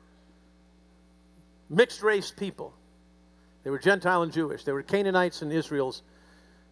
[1.70, 2.74] mixed race people.
[3.66, 4.64] They were Gentile and Jewish.
[4.64, 6.04] They were Canaanites and Israel's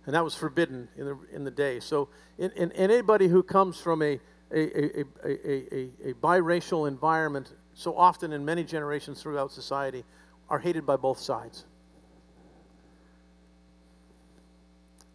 [0.07, 1.81] and that was forbidden in the, in the day.
[1.81, 4.19] So, in, in, anybody who comes from a,
[4.51, 10.05] a, a, a, a, biracial environment, so often in many generations throughout society,
[10.49, 11.65] are hated by both sides.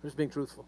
[0.02, 0.66] I'm just being truthful.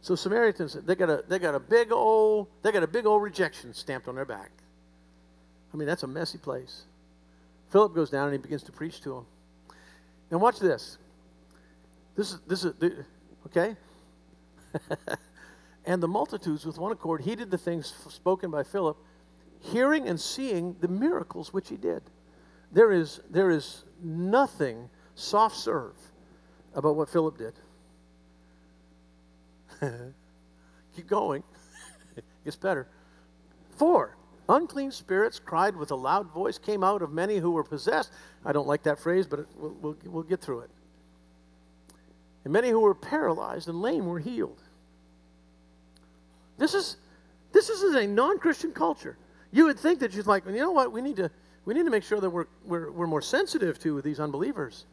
[0.00, 3.20] So Samaritans, they got a they got a big old they got a big old
[3.20, 4.52] rejection stamped on their back.
[5.74, 6.82] I mean, that's a messy place.
[7.70, 9.26] Philip goes down and he begins to preach to them.
[10.30, 10.98] And watch this.
[12.14, 12.74] This is this is
[13.46, 13.76] Okay?
[15.86, 18.96] and the multitudes with one accord heeded the things spoken by Philip,
[19.60, 22.02] hearing and seeing the miracles which he did.
[22.72, 25.94] There is, there is nothing soft serve
[26.74, 27.54] about what Philip did.
[30.96, 31.44] Keep going.
[32.16, 32.88] it Gets better.
[33.76, 34.16] Four,
[34.48, 38.12] unclean spirits cried with a loud voice, came out of many who were possessed.
[38.44, 40.70] I don't like that phrase, but we'll, we'll, we'll get through it
[42.46, 44.62] and many who were paralyzed and lame were healed.
[46.58, 46.96] This is
[47.50, 49.16] this is a non-Christian culture.
[49.50, 51.28] You would think that you're like, you know what, we need to
[51.64, 54.84] we need to make sure that we're, we're, we're more sensitive to these unbelievers.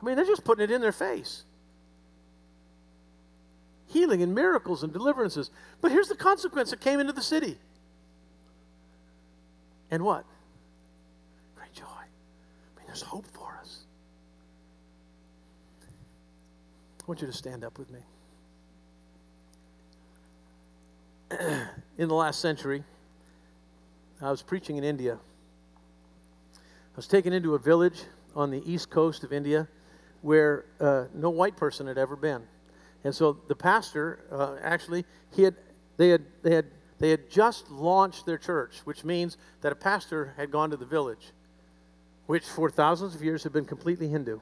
[0.00, 1.44] I mean, they're just putting it in their face
[3.86, 5.52] healing and miracles and deliverances.
[5.80, 7.58] But here's the consequence that came into the city.
[9.88, 10.24] And what?
[11.54, 11.84] Great joy.
[11.84, 13.84] I mean, there's hope for us.
[17.02, 17.98] I want you to stand up with me.
[21.98, 22.84] in the last century,
[24.20, 25.18] I was preaching in India.
[26.54, 28.04] I was taken into a village
[28.36, 29.66] on the east coast of India
[30.20, 32.42] where uh, no white person had ever been.
[33.02, 35.56] And so the pastor, uh, actually, he had,
[35.96, 36.66] they, had, they, had,
[37.00, 40.86] they had just launched their church, which means that a pastor had gone to the
[40.86, 41.32] village,
[42.26, 44.38] which for thousands of years had been completely Hindu.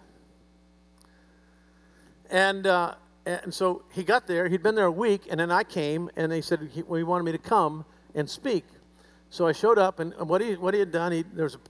[2.31, 2.95] And, uh,
[3.27, 6.31] and so he got there, he'd been there a week, and then I came, and
[6.31, 8.65] they said he, well, he wanted me to come and speak.
[9.31, 11.61] So I showed up, and what he, what he had done, he, there was a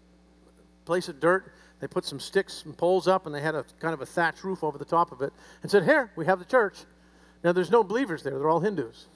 [0.84, 1.52] place of dirt.
[1.80, 4.44] They put some sticks and poles up, and they had a kind of a thatch
[4.44, 5.32] roof over the top of it,
[5.62, 6.76] and said, Here, we have the church.
[7.42, 9.06] Now, there's no believers there, they're all Hindus.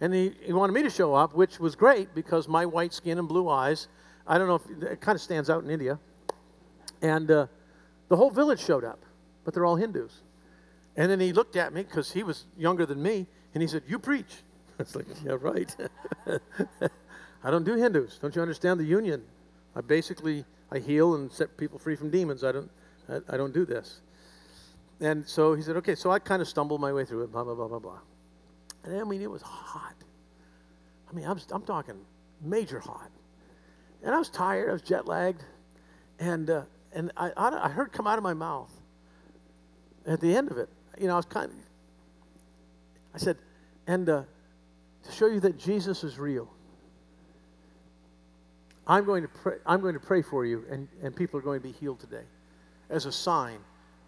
[0.00, 3.18] And he, he wanted me to show up, which was great because my white skin
[3.18, 3.88] and blue eyes,
[4.26, 5.98] I don't know if it kind of stands out in India.
[7.00, 7.46] And uh,
[8.08, 9.04] the whole village showed up,
[9.44, 10.22] but they're all Hindus.
[10.96, 13.82] And then he looked at me because he was younger than me, and he said,
[13.86, 14.42] You preach.
[14.78, 15.74] I was like, Yeah, right.
[17.44, 18.18] I don't do Hindus.
[18.18, 19.22] Don't you understand the union?
[19.76, 22.44] I basically I heal and set people free from demons.
[22.44, 22.70] I don't
[23.08, 24.00] I, I don't do this.
[25.00, 27.44] And so he said, Okay, so I kind of stumbled my way through it, blah,
[27.44, 27.98] blah, blah, blah, blah.
[28.84, 29.94] And I mean, it was hot.
[31.10, 31.96] I mean, I'm, I'm talking
[32.40, 33.10] major hot.
[34.02, 35.42] And I was tired, I was jet lagged.
[36.18, 38.70] And, uh, and I, I heard come out of my mouth
[40.06, 40.68] at the end of it,
[40.98, 41.56] you know, I was kind of,
[43.14, 43.36] I said,
[43.86, 44.22] and uh,
[45.04, 46.48] to show you that Jesus is real,
[48.86, 51.60] I'm going to pray, I'm going to pray for you, and, and people are going
[51.60, 52.24] to be healed today
[52.90, 53.58] as a sign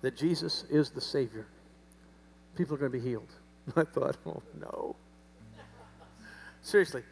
[0.03, 1.47] that Jesus is the Savior.
[2.57, 3.32] People are going to be healed.
[3.76, 4.97] I thought, oh no.
[6.62, 7.03] Seriously.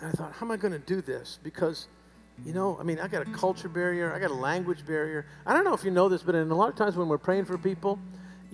[0.00, 1.38] And I thought, how am I going to do this?
[1.42, 1.88] Because,
[2.44, 5.26] you know, I mean, I got a culture barrier, I got a language barrier.
[5.46, 7.18] I don't know if you know this, but in a lot of times when we're
[7.18, 7.98] praying for people,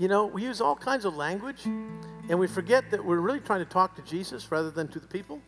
[0.00, 3.58] you know, we use all kinds of language and we forget that we're really trying
[3.58, 5.42] to talk to Jesus rather than to the people.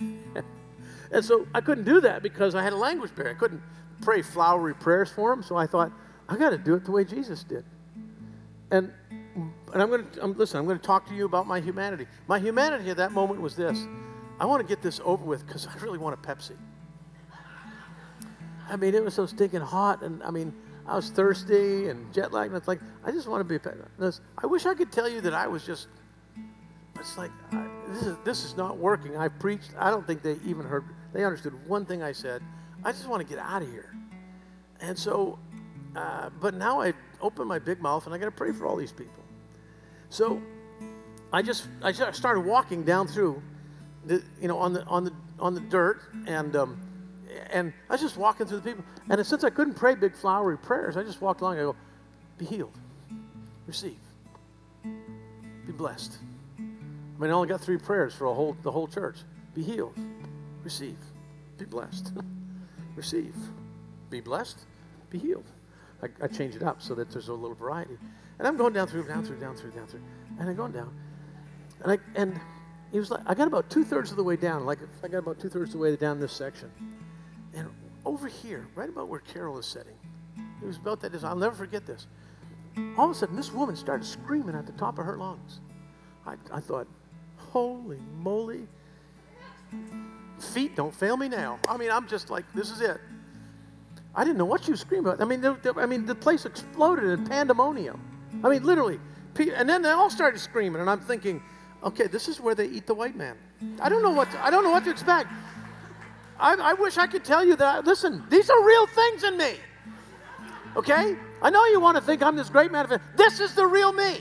[0.00, 3.36] and so I couldn't do that because I had a language barrier.
[3.36, 3.62] I couldn't
[4.02, 5.44] pray flowery prayers for him.
[5.44, 5.92] So I thought,
[6.28, 7.64] I got to do it the way Jesus did.
[8.72, 8.92] And
[9.72, 10.58] and I'm going to listen.
[10.58, 12.06] I'm going to talk to you about my humanity.
[12.26, 13.86] My humanity at that moment was this:
[14.40, 16.56] I want to get this over with because I really want a Pepsi.
[18.68, 20.54] I mean, it was so stinking hot, and I mean,
[20.88, 22.52] I was thirsty and jet lagged.
[22.52, 23.58] And it's like, I just want to be.
[24.38, 25.88] I wish I could tell you that I was just.
[26.98, 29.16] It's like I, this is this is not working.
[29.16, 29.72] I preached.
[29.78, 30.84] I don't think they even heard.
[31.12, 32.42] They understood one thing I said.
[32.84, 33.94] I just want to get out of here.
[34.80, 35.38] And so,
[35.94, 38.76] uh, but now I open my big mouth and I got to pray for all
[38.76, 39.24] these people.
[40.08, 40.40] So,
[41.32, 43.42] I just I just started walking down through,
[44.04, 46.54] the you know on the on the on the dirt and.
[46.56, 46.85] Um,
[47.50, 48.84] and I was just walking through the people.
[49.08, 51.54] And since I couldn't pray big flowery prayers, I just walked along.
[51.54, 51.76] And I go,
[52.38, 52.78] be healed,
[53.66, 53.98] receive,
[54.82, 56.18] be blessed.
[56.58, 56.62] I
[57.22, 59.16] mean, I only got three prayers for a whole, the whole church.
[59.54, 59.96] Be healed,
[60.62, 60.98] receive,
[61.58, 62.12] be blessed,
[62.96, 63.34] receive,
[64.10, 64.60] be blessed,
[65.08, 65.46] be healed.
[66.02, 67.96] I, I change it up so that there's a little variety.
[68.38, 70.02] And I'm going down through, down through, down through, down through,
[70.38, 70.94] and I'm going down.
[71.82, 72.38] And I and
[72.92, 74.64] he was like, I got about two thirds of the way down.
[74.64, 76.70] Like I got about two thirds of the way down this section,
[78.06, 79.96] over here, right about where Carol is sitting,
[80.62, 81.12] it was about that.
[81.24, 82.06] I'll never forget this.
[82.96, 85.60] All of a sudden, this woman started screaming at the top of her lungs.
[86.26, 86.86] I, I thought,
[87.36, 88.68] holy moly.
[90.38, 91.58] Feet don't fail me now.
[91.68, 93.00] I mean, I'm just like, this is it.
[94.14, 95.20] I didn't know what she was screaming about.
[95.20, 95.44] I mean,
[95.76, 98.00] I mean, the place exploded in pandemonium.
[98.44, 99.00] I mean, literally.
[99.38, 101.42] And then they all started screaming, and I'm thinking,
[101.82, 103.36] okay, this is where they eat the white man.
[103.80, 105.30] I don't know what to, I don't know what to expect.
[106.38, 107.84] I, I wish I could tell you that.
[107.84, 109.54] Listen, these are real things in me.
[110.76, 111.16] Okay?
[111.42, 113.00] I know you want to think I'm this great man.
[113.16, 114.18] This is the real me.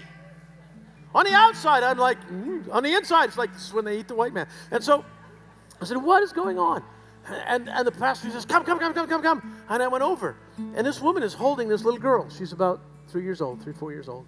[1.14, 2.70] On the outside, I'm like, mm.
[2.74, 4.48] on the inside, it's like this is when they eat the white man.
[4.72, 5.06] And so
[5.82, 6.84] I said, What is going on?
[7.48, 9.56] And, and the pastor says, Come, come, come, come, come, come.
[9.70, 10.36] And I went over.
[10.58, 12.30] And this woman is holding this little girl.
[12.30, 14.26] She's about three years old, three, four years old.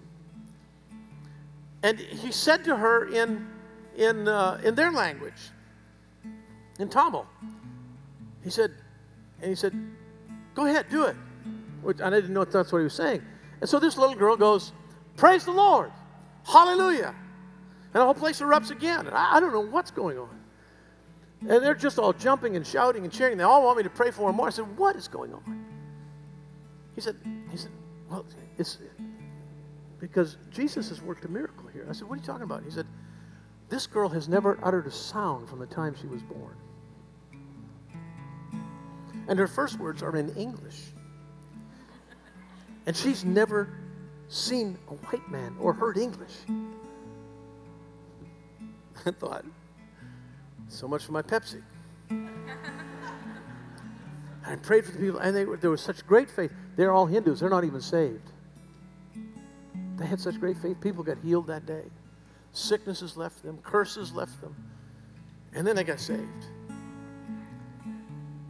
[1.82, 3.46] And he said to her in,
[3.96, 5.50] in, uh, in their language,
[6.78, 7.26] in Tamil,
[8.48, 8.72] he said,
[9.40, 9.74] and he said,
[10.54, 11.16] Go ahead, do it.
[11.82, 13.22] Which I didn't know that's what he was saying.
[13.60, 14.72] And so this little girl goes,
[15.16, 15.92] Praise the Lord.
[16.44, 17.14] Hallelujah.
[17.94, 19.06] And the whole place erupts again.
[19.06, 20.30] And I, I don't know what's going on.
[21.42, 23.36] And they're just all jumping and shouting and cheering.
[23.36, 24.46] They all want me to pray for them more.
[24.46, 25.66] I said, What is going on?
[26.94, 27.16] He said,
[27.50, 27.70] he said,
[28.10, 28.24] Well,
[28.56, 28.78] it's
[30.00, 31.86] because Jesus has worked a miracle here.
[31.88, 32.64] I said, What are you talking about?
[32.64, 32.86] He said,
[33.68, 36.56] This girl has never uttered a sound from the time she was born.
[39.28, 40.80] And her first words are in English.
[42.86, 43.68] And she's never
[44.28, 46.32] seen a white man or heard English.
[49.06, 49.44] I thought,
[50.68, 51.62] so much for my Pepsi.
[54.46, 56.50] I prayed for the people, and they there was such great faith.
[56.76, 58.30] They're all Hindus, they're not even saved.
[59.96, 60.80] They had such great faith.
[60.80, 61.82] People got healed that day.
[62.52, 64.54] Sicknesses left them, curses left them,
[65.52, 66.46] and then they got saved.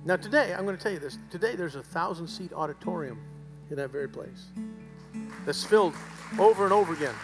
[0.09, 1.19] Now, today, I'm going to tell you this.
[1.31, 3.21] Today, there's a thousand seat auditorium
[3.69, 4.47] in that very place
[5.45, 5.93] that's filled
[6.39, 7.15] over and over again.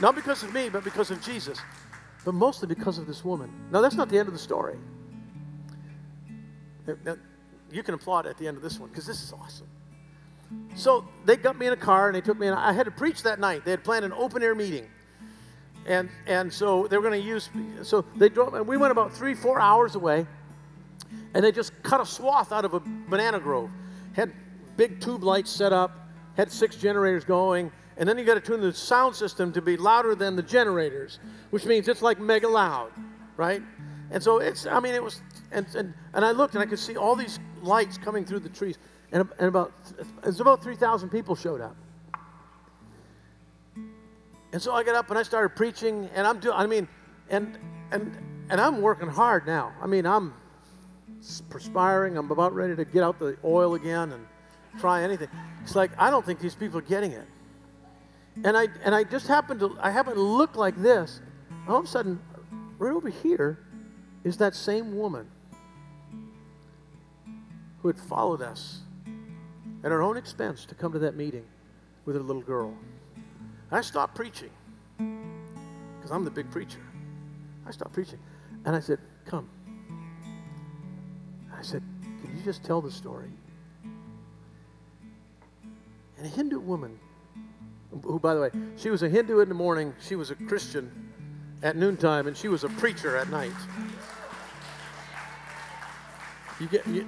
[0.00, 1.58] Not because of me, but because of Jesus,
[2.24, 3.52] but mostly because of this woman.
[3.70, 4.78] Now, that's not the end of the story.
[7.04, 7.16] Now,
[7.70, 9.68] you can applaud at the end of this one because this is awesome.
[10.74, 12.54] So they got me in a car and they took me in.
[12.54, 13.66] I had to preach that night.
[13.66, 14.88] They had planned an open air meeting.
[15.84, 17.50] And, and so they were going to use,
[17.82, 20.26] so they drove, and we went about three, four hours away,
[21.34, 23.70] and they just cut a swath out of a banana grove.
[24.12, 24.32] Had
[24.76, 28.60] big tube lights set up, had six generators going, and then you got to tune
[28.60, 31.18] the sound system to be louder than the generators,
[31.50, 32.90] which means it's like mega loud,
[33.36, 33.62] right?
[34.10, 36.78] And so it's, I mean, it was, and, and, and I looked and I could
[36.78, 38.78] see all these lights coming through the trees.
[39.12, 39.72] And, and about,
[40.24, 41.76] it's about 3,000 people showed up.
[44.52, 46.86] And so I got up and I started preaching, and I'm doing, I mean,
[47.30, 47.58] and,
[47.90, 48.18] and,
[48.50, 49.72] and I'm working hard now.
[49.80, 50.34] I mean, I'm
[51.48, 52.16] perspiring.
[52.16, 54.26] I'm about ready to get out the oil again and
[54.78, 55.28] try anything.
[55.62, 57.26] It's like, I don't think these people are getting it.
[58.44, 61.20] And I, and I just happened to, I happened to look like this.
[61.68, 62.20] All of a sudden,
[62.78, 63.58] right over here
[64.24, 65.28] is that same woman
[67.80, 68.80] who had followed us
[69.84, 71.44] at her own expense to come to that meeting
[72.04, 72.74] with her little girl.
[73.70, 74.50] I stopped preaching
[74.96, 76.80] because I'm the big preacher.
[77.66, 78.18] I stopped preaching
[78.64, 79.48] and I said, Come.
[81.62, 83.30] I said, Can you just tell the story?
[86.16, 86.98] And a Hindu woman,
[88.02, 90.90] who, by the way, she was a Hindu in the morning, she was a Christian
[91.62, 93.52] at noontime, and she was a preacher at night.
[96.58, 97.06] You get, you,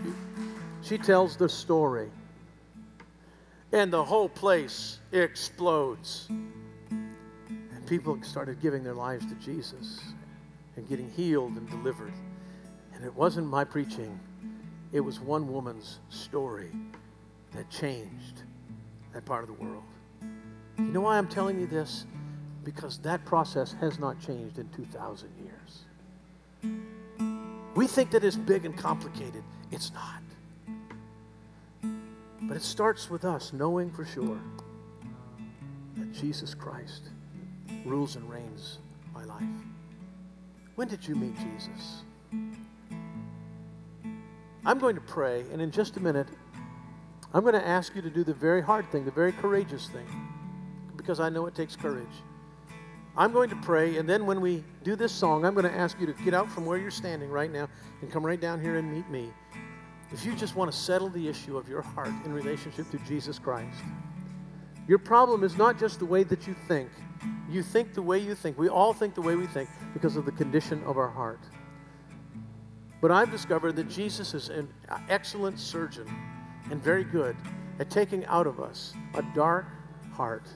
[0.82, 2.08] she tells the story.
[3.72, 6.28] And the whole place explodes.
[6.30, 10.00] And people started giving their lives to Jesus
[10.76, 12.12] and getting healed and delivered.
[12.94, 14.20] And it wasn't my preaching,
[14.94, 16.70] it was one woman's story
[17.52, 18.44] that changed
[19.12, 19.82] that part of the world.
[20.78, 22.06] You know why I'm telling you this?
[22.62, 25.82] Because that process has not changed in 2,000 years.
[27.74, 29.42] We think that it's big and complicated.
[29.72, 30.22] It's not.
[32.42, 34.38] But it starts with us knowing for sure
[35.96, 37.08] that Jesus Christ
[37.84, 38.78] rules and reigns
[39.12, 39.42] my life.
[40.76, 42.04] When did you meet Jesus?
[44.66, 46.28] I'm going to pray, and in just a minute,
[47.34, 50.06] I'm going to ask you to do the very hard thing, the very courageous thing,
[50.96, 52.06] because I know it takes courage.
[53.16, 56.00] I'm going to pray, and then when we do this song, I'm going to ask
[56.00, 57.68] you to get out from where you're standing right now
[58.00, 59.32] and come right down here and meet me.
[60.10, 63.38] If you just want to settle the issue of your heart in relationship to Jesus
[63.38, 63.78] Christ,
[64.88, 66.88] your problem is not just the way that you think.
[67.50, 68.58] You think the way you think.
[68.58, 71.40] We all think the way we think because of the condition of our heart.
[73.04, 74.66] But I've discovered that Jesus is an
[75.10, 76.06] excellent surgeon
[76.70, 77.36] and very good
[77.78, 79.66] at taking out of us a dark
[80.14, 80.48] heart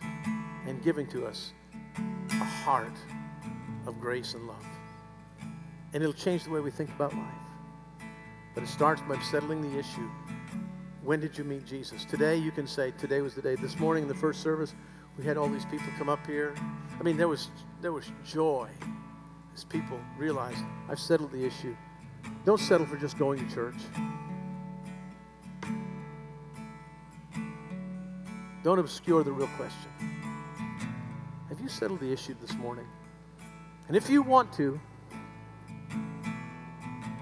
[0.66, 1.52] and giving to us
[2.30, 2.96] a heart
[3.86, 4.64] of grace and love.
[5.92, 8.08] And it'll change the way we think about life.
[8.54, 10.08] But it starts by settling the issue.
[11.02, 12.06] When did you meet Jesus?
[12.06, 13.56] Today, you can say, today was the day.
[13.56, 14.74] This morning in the first service,
[15.18, 16.54] we had all these people come up here.
[16.98, 17.50] I mean, there was,
[17.82, 18.70] there was joy
[19.54, 21.76] as people realized, I've settled the issue.
[22.44, 23.76] Don't settle for just going to church.
[28.64, 29.90] Don't obscure the real question.
[31.48, 32.86] Have you settled the issue this morning?
[33.86, 34.78] And if you want to,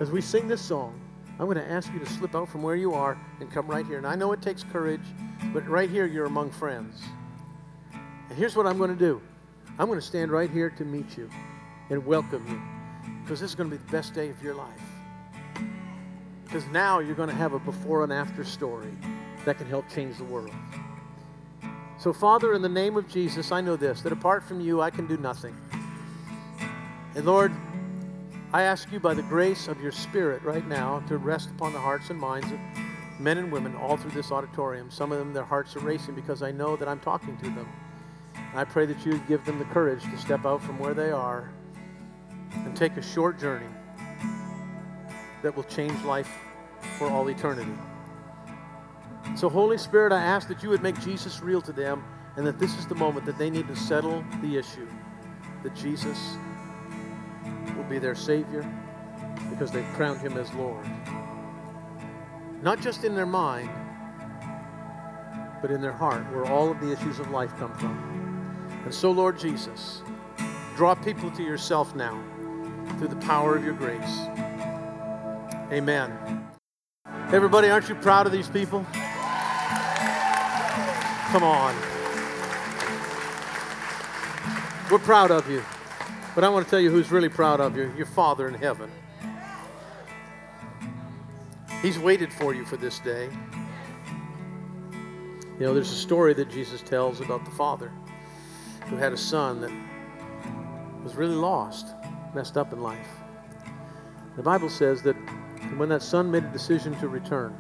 [0.01, 1.01] as we sing this song,
[1.39, 3.87] I'm going to ask you to slip out from where you are and come right
[3.87, 3.99] here.
[3.99, 5.05] And I know it takes courage,
[5.53, 7.01] but right here you're among friends.
[7.93, 9.21] And here's what I'm going to do
[9.79, 11.31] I'm going to stand right here to meet you
[11.91, 12.61] and welcome you
[13.23, 14.96] because this is going to be the best day of your life.
[16.47, 18.93] Because now you're going to have a before and after story
[19.45, 20.55] that can help change the world.
[21.99, 24.91] So, Father, in the name of Jesus, I know this that apart from you, I
[24.91, 25.57] can do nothing.
[27.17, 27.53] And Lord,
[28.53, 31.81] I ask you by the grace of your Spirit right now to rest upon the
[31.81, 32.59] hearts and minds of
[33.19, 34.91] men and women all through this auditorium.
[34.91, 37.69] Some of them, their hearts are racing because I know that I'm talking to them.
[38.35, 40.95] And I pray that you would give them the courage to step out from where
[40.95, 41.51] they are
[42.55, 43.67] and take a short journey
[45.43, 46.31] that will change life
[46.99, 47.73] for all eternity.
[49.35, 52.05] So, Holy Spirit, I ask that you would make Jesus real to them
[52.37, 54.87] and that this is the moment that they need to settle the issue
[55.63, 56.37] that Jesus
[57.77, 58.65] will be their Savior
[59.51, 60.87] because they've crowned him as Lord.
[62.63, 63.71] Not just in their mind,
[65.61, 68.17] but in their heart, where all of the issues of life come from.
[68.85, 70.03] And so, Lord Jesus,
[70.77, 72.23] draw people to yourself now
[72.99, 74.21] through the power of your grace.
[75.73, 76.47] Amen.
[77.33, 78.87] Everybody, aren't you proud of these people?
[81.33, 81.75] Come on.
[84.89, 85.65] We're proud of you.
[86.37, 88.89] But I want to tell you who's really proud of you your Father in heaven.
[91.83, 93.29] He's waited for you for this day.
[95.59, 97.91] You know, there's a story that Jesus tells about the father
[98.89, 99.73] who had a son that
[101.03, 101.89] was really lost,
[102.35, 103.09] messed up in life.
[104.37, 105.17] The Bible says that
[105.79, 107.57] when that son made a decision to return,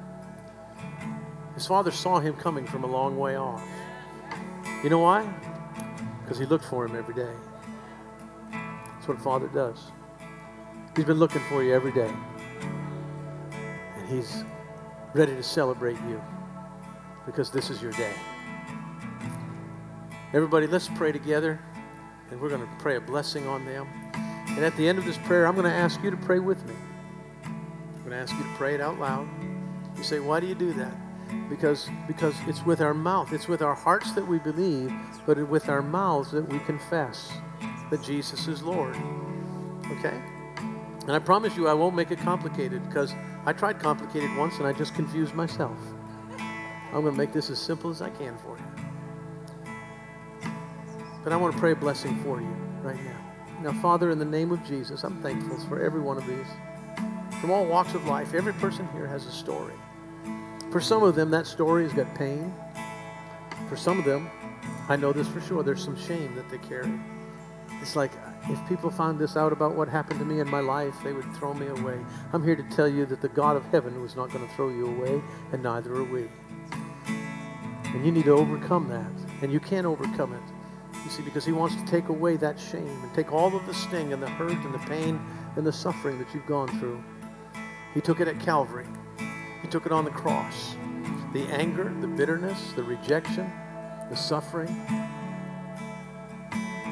[1.54, 3.62] his father saw him coming from a long way off.
[4.82, 5.26] You know why?
[6.22, 7.32] Because he looked for him every day.
[8.50, 9.92] That's what a father does.
[10.94, 12.12] He's been looking for you every day.
[13.50, 14.44] And he's
[15.14, 16.22] ready to celebrate you
[17.24, 18.12] because this is your day.
[20.32, 21.60] Everybody, let's pray together,
[22.30, 23.86] and we're going to pray a blessing on them.
[24.48, 26.64] And at the end of this prayer, I'm going to ask you to pray with
[26.66, 26.74] me.
[28.06, 29.28] I'm going to ask you to pray it out loud.
[29.96, 30.96] You say, Why do you do that?
[31.48, 33.32] because because it's with our mouth.
[33.32, 34.92] It's with our hearts that we believe
[35.26, 37.32] but with our mouths that we confess
[37.90, 38.96] that jesus is lord.
[39.90, 40.22] Okay?
[41.02, 43.12] And i promise you i won't make it complicated because
[43.44, 45.78] i tried complicated once and i just confused myself.
[46.92, 48.64] I'm going to make this as simple as i can for you.
[51.24, 53.20] But i want to pray a blessing for you right now.
[53.62, 56.46] Now father in the name of jesus i'm thankful for every one of these
[57.40, 59.74] from all walks of life every person here has a story
[60.76, 62.52] for some of them, that story has got pain.
[63.68, 64.28] For some of them,
[64.90, 66.92] I know this for sure, there's some shame that they carry.
[67.80, 70.60] It's like uh, if people found this out about what happened to me in my
[70.60, 71.98] life, they would throw me away.
[72.32, 74.68] I'm here to tell you that the God of heaven was not going to throw
[74.68, 75.22] you away,
[75.52, 76.28] and neither are we.
[77.06, 79.10] And you need to overcome that.
[79.42, 80.42] And you can overcome it.
[81.04, 83.72] You see, because He wants to take away that shame and take all of the
[83.72, 85.18] sting and the hurt and the pain
[85.56, 87.02] and the suffering that you've gone through.
[87.96, 88.84] He took it at Calvary.
[89.62, 90.76] He took it on the cross.
[91.32, 93.50] The anger, the bitterness, the rejection,
[94.10, 94.68] the suffering,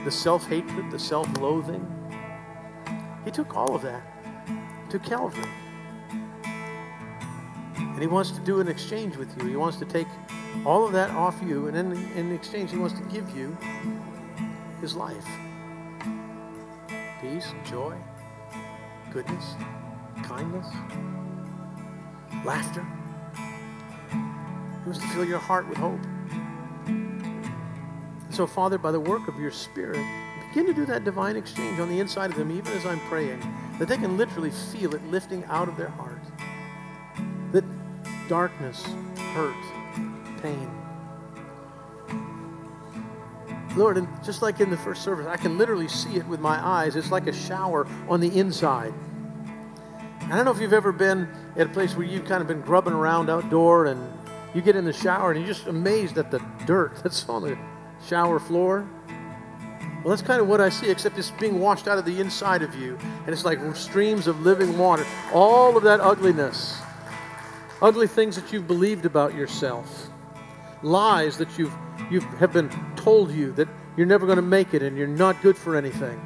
[0.03, 1.87] the self hatred, the self loathing.
[3.27, 4.03] He took all of that
[4.89, 5.51] to Calvary.
[7.77, 9.47] And He wants to do an exchange with you.
[9.47, 10.09] He wants to take
[10.65, 13.55] all of that off you, and in, in exchange, He wants to give you
[14.81, 15.27] His life
[17.21, 17.95] peace, joy,
[19.13, 19.55] goodness,
[20.25, 20.67] kindness
[22.45, 22.85] laughter.
[24.11, 26.01] He wants to fill your heart with hope.
[28.31, 30.05] So, Father, by the work of your Spirit,
[30.49, 33.41] begin to do that divine exchange on the inside of them, even as I'm praying,
[33.79, 36.21] that they can literally feel it lifting out of their heart.
[37.53, 37.65] That
[38.29, 38.85] darkness,
[39.35, 39.55] hurt,
[40.43, 40.71] pain.
[43.77, 46.65] Lord, and just like in the first service, I can literally see it with my
[46.65, 46.95] eyes.
[46.97, 48.95] It's like a shower on the inside.
[50.31, 52.63] I don't know if you've ever been at a place where you've kind of been
[52.63, 54.01] grubbing around outdoor and
[54.55, 57.59] you get in the shower and you're just amazed at the dirt that's on the
[58.09, 58.89] shower floor.
[60.03, 62.63] Well, that's kind of what I see, except it's being washed out of the inside
[62.63, 62.99] of you.
[63.27, 65.07] And it's like streams of living water.
[65.33, 66.81] All of that ugliness,
[67.83, 70.09] ugly things that you've believed about yourself,
[70.83, 71.73] lies that you've,
[72.11, 75.41] you have been told you that you're never going to make it and you're not
[75.43, 76.19] good for anything,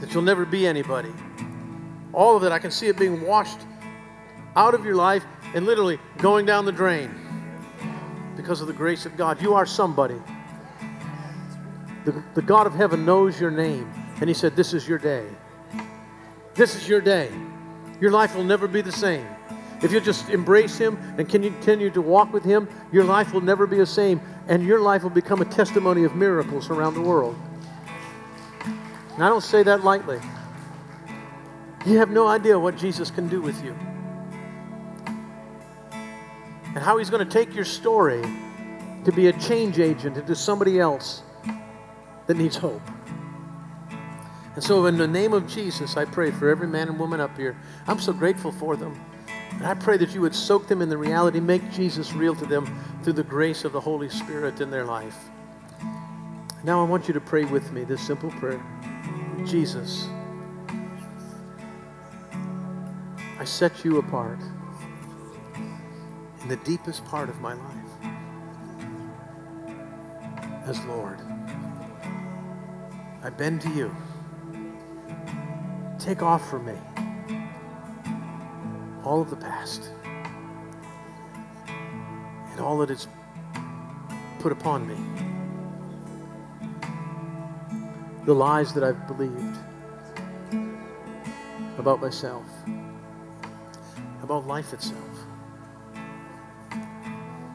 [0.00, 1.12] that you'll never be anybody
[2.12, 3.60] all of it, I can see it being washed
[4.56, 7.10] out of your life and literally going down the drain
[8.36, 9.40] because of the grace of God.
[9.40, 10.20] You are somebody.
[12.04, 15.26] The, the God of heaven knows your name, and He said, This is your day.
[16.54, 17.30] This is your day.
[18.00, 19.26] Your life will never be the same.
[19.82, 23.66] If you just embrace Him and continue to walk with Him, your life will never
[23.66, 27.36] be the same, and your life will become a testimony of miracles around the world.
[29.14, 30.20] And I don't say that lightly.
[31.84, 33.76] You have no idea what Jesus can do with you.
[36.74, 38.22] And how he's going to take your story
[39.04, 41.22] to be a change agent into somebody else
[42.26, 42.82] that needs hope.
[44.54, 47.36] And so, in the name of Jesus, I pray for every man and woman up
[47.36, 47.56] here.
[47.86, 49.00] I'm so grateful for them.
[49.50, 52.46] And I pray that you would soak them in the reality, make Jesus real to
[52.46, 52.66] them
[53.02, 55.16] through the grace of the Holy Spirit in their life.
[56.64, 58.62] Now, I want you to pray with me this simple prayer
[59.44, 60.06] Jesus,
[63.42, 64.38] I set you apart
[65.56, 67.92] in the deepest part of my life
[70.64, 71.18] as Lord.
[73.20, 73.96] I bend to you.
[75.98, 76.78] Take off from me
[79.02, 79.90] all of the past
[81.66, 83.08] and all that it's
[84.38, 84.94] put upon me.
[88.24, 89.58] The lies that I've believed
[91.76, 92.46] about myself,
[94.22, 95.18] about life itself.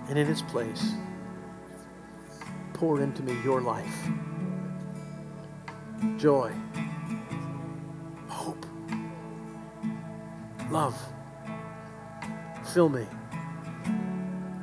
[0.10, 0.94] And in its place,
[2.74, 4.08] pour into me your life,
[6.18, 6.52] joy,
[8.28, 8.66] hope,
[10.70, 10.98] love.
[12.74, 13.08] Fill me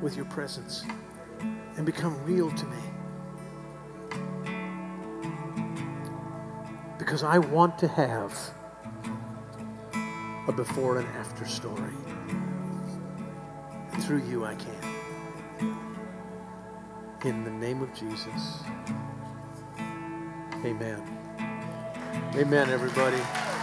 [0.01, 0.85] with your presence
[1.75, 2.77] and become real to me.
[6.97, 8.53] Because I want to have
[10.47, 11.93] a before and after story.
[13.91, 14.75] And through you, I can.
[17.23, 18.59] In the name of Jesus.
[20.63, 21.01] Amen.
[22.35, 23.54] Amen, everybody.